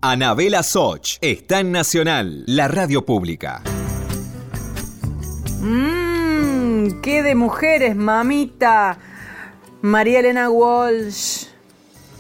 Anabela 0.10 0.64
Soch 0.64 1.18
está 1.20 1.60
en 1.60 1.74
Nacional, 1.74 2.46
la 2.46 2.70
radio 2.70 3.06
pública. 3.06 3.62
Mmm, 5.60 7.02
qué 7.02 7.22
de 7.24 7.36
mujeres, 7.36 7.94
mamita. 7.94 9.00
María 9.82 10.22
Elena 10.22 10.50
Walsh, 10.50 11.48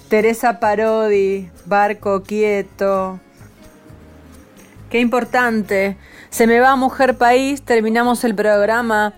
Teresa 0.09 0.59
Parodi, 0.59 1.49
Barco 1.65 2.23
Quieto. 2.23 3.21
Qué 4.89 4.99
importante 4.99 5.95
Se 6.29 6.45
me 6.45 6.59
va 6.59 6.75
Mujer 6.75 7.17
País, 7.17 7.61
terminamos 7.61 8.25
el 8.25 8.35
programa. 8.35 9.13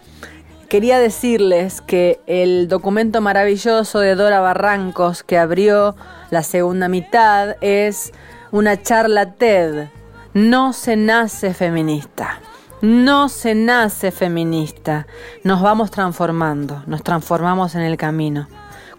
Quería 0.70 1.00
decirles 1.00 1.82
que 1.82 2.20
el 2.28 2.68
documento 2.68 3.20
maravilloso 3.20 4.00
de 4.00 4.14
Dora 4.14 4.42
Barrancos 4.42 5.24
que 5.24 5.40
abrió 5.40 5.96
la 6.30 6.44
segunda 6.44 6.88
mitad 6.88 7.56
es 7.62 8.14
una 8.52 8.82
charla 8.82 9.34
TED. 9.34 9.90
No 10.34 10.74
se 10.74 10.96
nace 10.96 11.54
feminista. 11.54 12.40
No 12.82 13.30
se 13.30 13.56
nace 13.56 14.12
feminista. 14.12 15.08
Nos 15.44 15.62
vamos 15.62 15.92
transformando, 15.92 16.84
nos 16.88 17.04
transformamos 17.04 17.76
en 17.76 17.82
el 17.82 17.98
camino. 17.98 18.48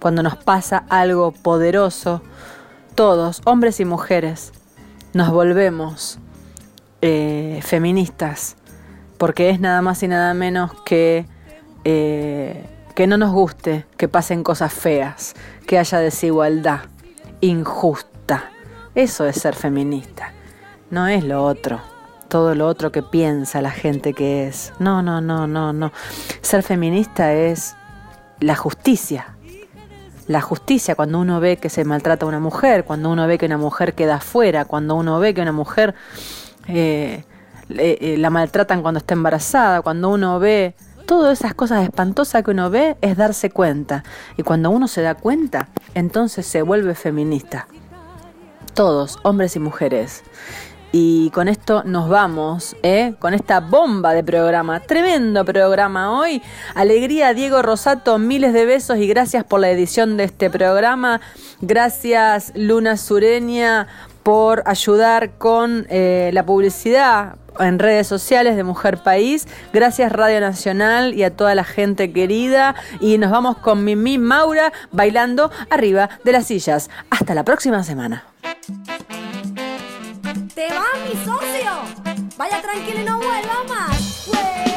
Cuando 0.01 0.23
nos 0.23 0.37
pasa 0.37 0.85
algo 0.89 1.33
poderoso, 1.33 2.23
todos, 2.95 3.41
hombres 3.45 3.81
y 3.81 3.85
mujeres, 3.85 4.53
nos 5.13 5.31
volvemos 5.31 6.19
eh, 7.03 7.61
feministas, 7.63 8.57
porque 9.19 9.51
es 9.51 9.61
nada 9.61 9.83
más 9.83 10.03
y 10.03 10.09
nada 10.09 10.35
menos 10.35 10.73
que 10.83 11.27
eh, 11.85 12.67
que 12.95 13.07
no 13.07 13.17
nos 13.17 13.33
guste 13.33 13.87
que 13.97 14.09
pasen 14.09 14.43
cosas 14.43 14.73
feas, 14.75 15.35
que 15.67 15.79
haya 15.79 15.99
desigualdad 15.99 16.81
injusta. 17.41 18.11
Eso 19.01 19.25
es 19.25 19.37
ser 19.37 19.55
feminista, 19.55 20.35
no 20.91 21.07
es 21.07 21.25
lo 21.25 21.43
otro, 21.43 21.81
todo 22.29 22.55
lo 22.55 22.67
otro 22.67 22.93
que 22.93 23.03
piensa 23.03 23.63
la 23.63 23.71
gente 23.71 24.13
que 24.13 24.47
es. 24.47 24.75
No, 24.79 25.01
no, 25.01 25.23
no, 25.23 25.47
no, 25.47 25.73
no. 25.73 25.91
Ser 26.43 26.63
feminista 26.63 27.33
es 27.33 27.77
la 28.41 28.57
justicia. 28.57 29.37
La 30.27 30.43
justicia 30.43 30.97
cuando 30.97 31.19
uno 31.19 31.41
ve 31.41 31.57
que 31.57 31.71
se 31.71 31.83
maltrata 31.87 32.27
a 32.27 32.29
una 32.29 32.41
mujer, 32.41 32.85
cuando 32.85 33.09
uno 33.11 33.27
ve 33.27 33.39
que 33.39 33.47
una 33.47 33.57
mujer 33.57 33.95
queda 33.95 34.17
afuera, 34.17 34.67
cuando 34.67 34.97
uno 34.97 35.19
ve 35.19 35.33
que 35.33 35.41
una 35.41 35.53
mujer 35.53 35.95
eh, 36.69 37.25
eh, 37.71 38.17
la 38.19 38.29
maltratan 38.29 38.83
cuando 38.83 38.99
está 38.99 39.15
embarazada, 39.15 39.81
cuando 39.81 40.11
uno 40.11 40.39
ve 40.39 40.75
todas 41.07 41.39
esas 41.39 41.55
cosas 41.55 41.85
espantosas 41.85 42.45
que 42.45 42.51
uno 42.51 42.69
ve 42.69 42.99
es 43.01 43.17
darse 43.17 43.49
cuenta. 43.49 44.05
Y 44.37 44.43
cuando 44.43 44.69
uno 44.69 44.89
se 44.89 45.01
da 45.01 45.15
cuenta, 45.15 45.69
entonces 45.95 46.45
se 46.45 46.61
vuelve 46.61 46.95
feminista. 46.95 47.67
Todos, 48.75 49.19
hombres 49.23 49.57
y 49.57 49.59
mujeres. 49.59 50.23
Y 50.93 51.31
con 51.31 51.47
esto 51.47 51.85
nos 51.85 52.09
vamos, 52.09 52.75
¿eh? 52.83 53.15
con 53.21 53.33
esta 53.33 53.61
bomba 53.61 54.13
de 54.13 54.25
programa. 54.25 54.81
Tremendo 54.81 55.45
programa 55.45 56.19
hoy. 56.19 56.43
Alegría, 56.75 57.33
Diego 57.33 57.63
Rosato, 57.63 58.19
miles 58.19 58.53
de 58.53 58.67
besos 58.67 58.99
y 58.99 59.07
gracias 59.07 59.45
por 59.45 59.61
la 59.61 59.71
edición 59.71 60.17
de 60.17 60.25
este 60.25 60.51
programa. 60.51 61.21
Gracias, 61.61 62.53
Luna 62.57 62.97
Sureña, 62.97 63.87
por 64.25 64.65
ayudar 64.67 65.33
con 65.39 65.87
eh, 65.91 66.31
la 66.33 66.45
publicidad 66.45 67.37
en 67.61 67.79
redes 67.79 68.09
sociales 68.09 68.57
de 68.57 68.65
Mujer 68.65 68.99
País. 68.99 69.47
Gracias 69.73 70.11
Radio 70.11 70.41
Nacional 70.41 71.15
y 71.15 71.23
a 71.23 71.37
toda 71.37 71.55
la 71.55 71.65
gente 71.65 72.13
querida. 72.13 72.75
Y 73.01 73.19
nos 73.19 73.31
vamos 73.31 73.59
con 73.59 73.85
Mimi 73.85 74.19
Maura 74.19 74.73
bailando 74.91 75.53
arriba 75.71 76.11
de 76.25 76.33
las 76.33 76.47
sillas. 76.47 76.91
Hasta 77.11 77.35
la 77.35 77.45
próxima 77.45 77.85
semana. 77.85 78.30
¿Te 80.55 80.69
va 80.69 80.87
mi 81.05 81.25
socio? 81.25 81.73
Vaya 82.37 82.63
tranquilo 82.63 83.01
y 83.01 83.05
no 83.05 83.19
vuelva 83.19 83.65
más. 83.69 84.70